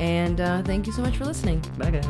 [0.00, 1.62] And uh, thank you so much for listening.
[1.76, 2.06] Bye, guys.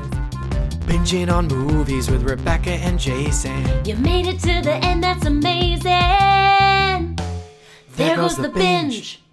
[0.87, 3.85] Binging on movies with Rebecca and Jason.
[3.85, 5.91] You made it to the end, that's amazing.
[7.97, 9.24] There, goes, the binge.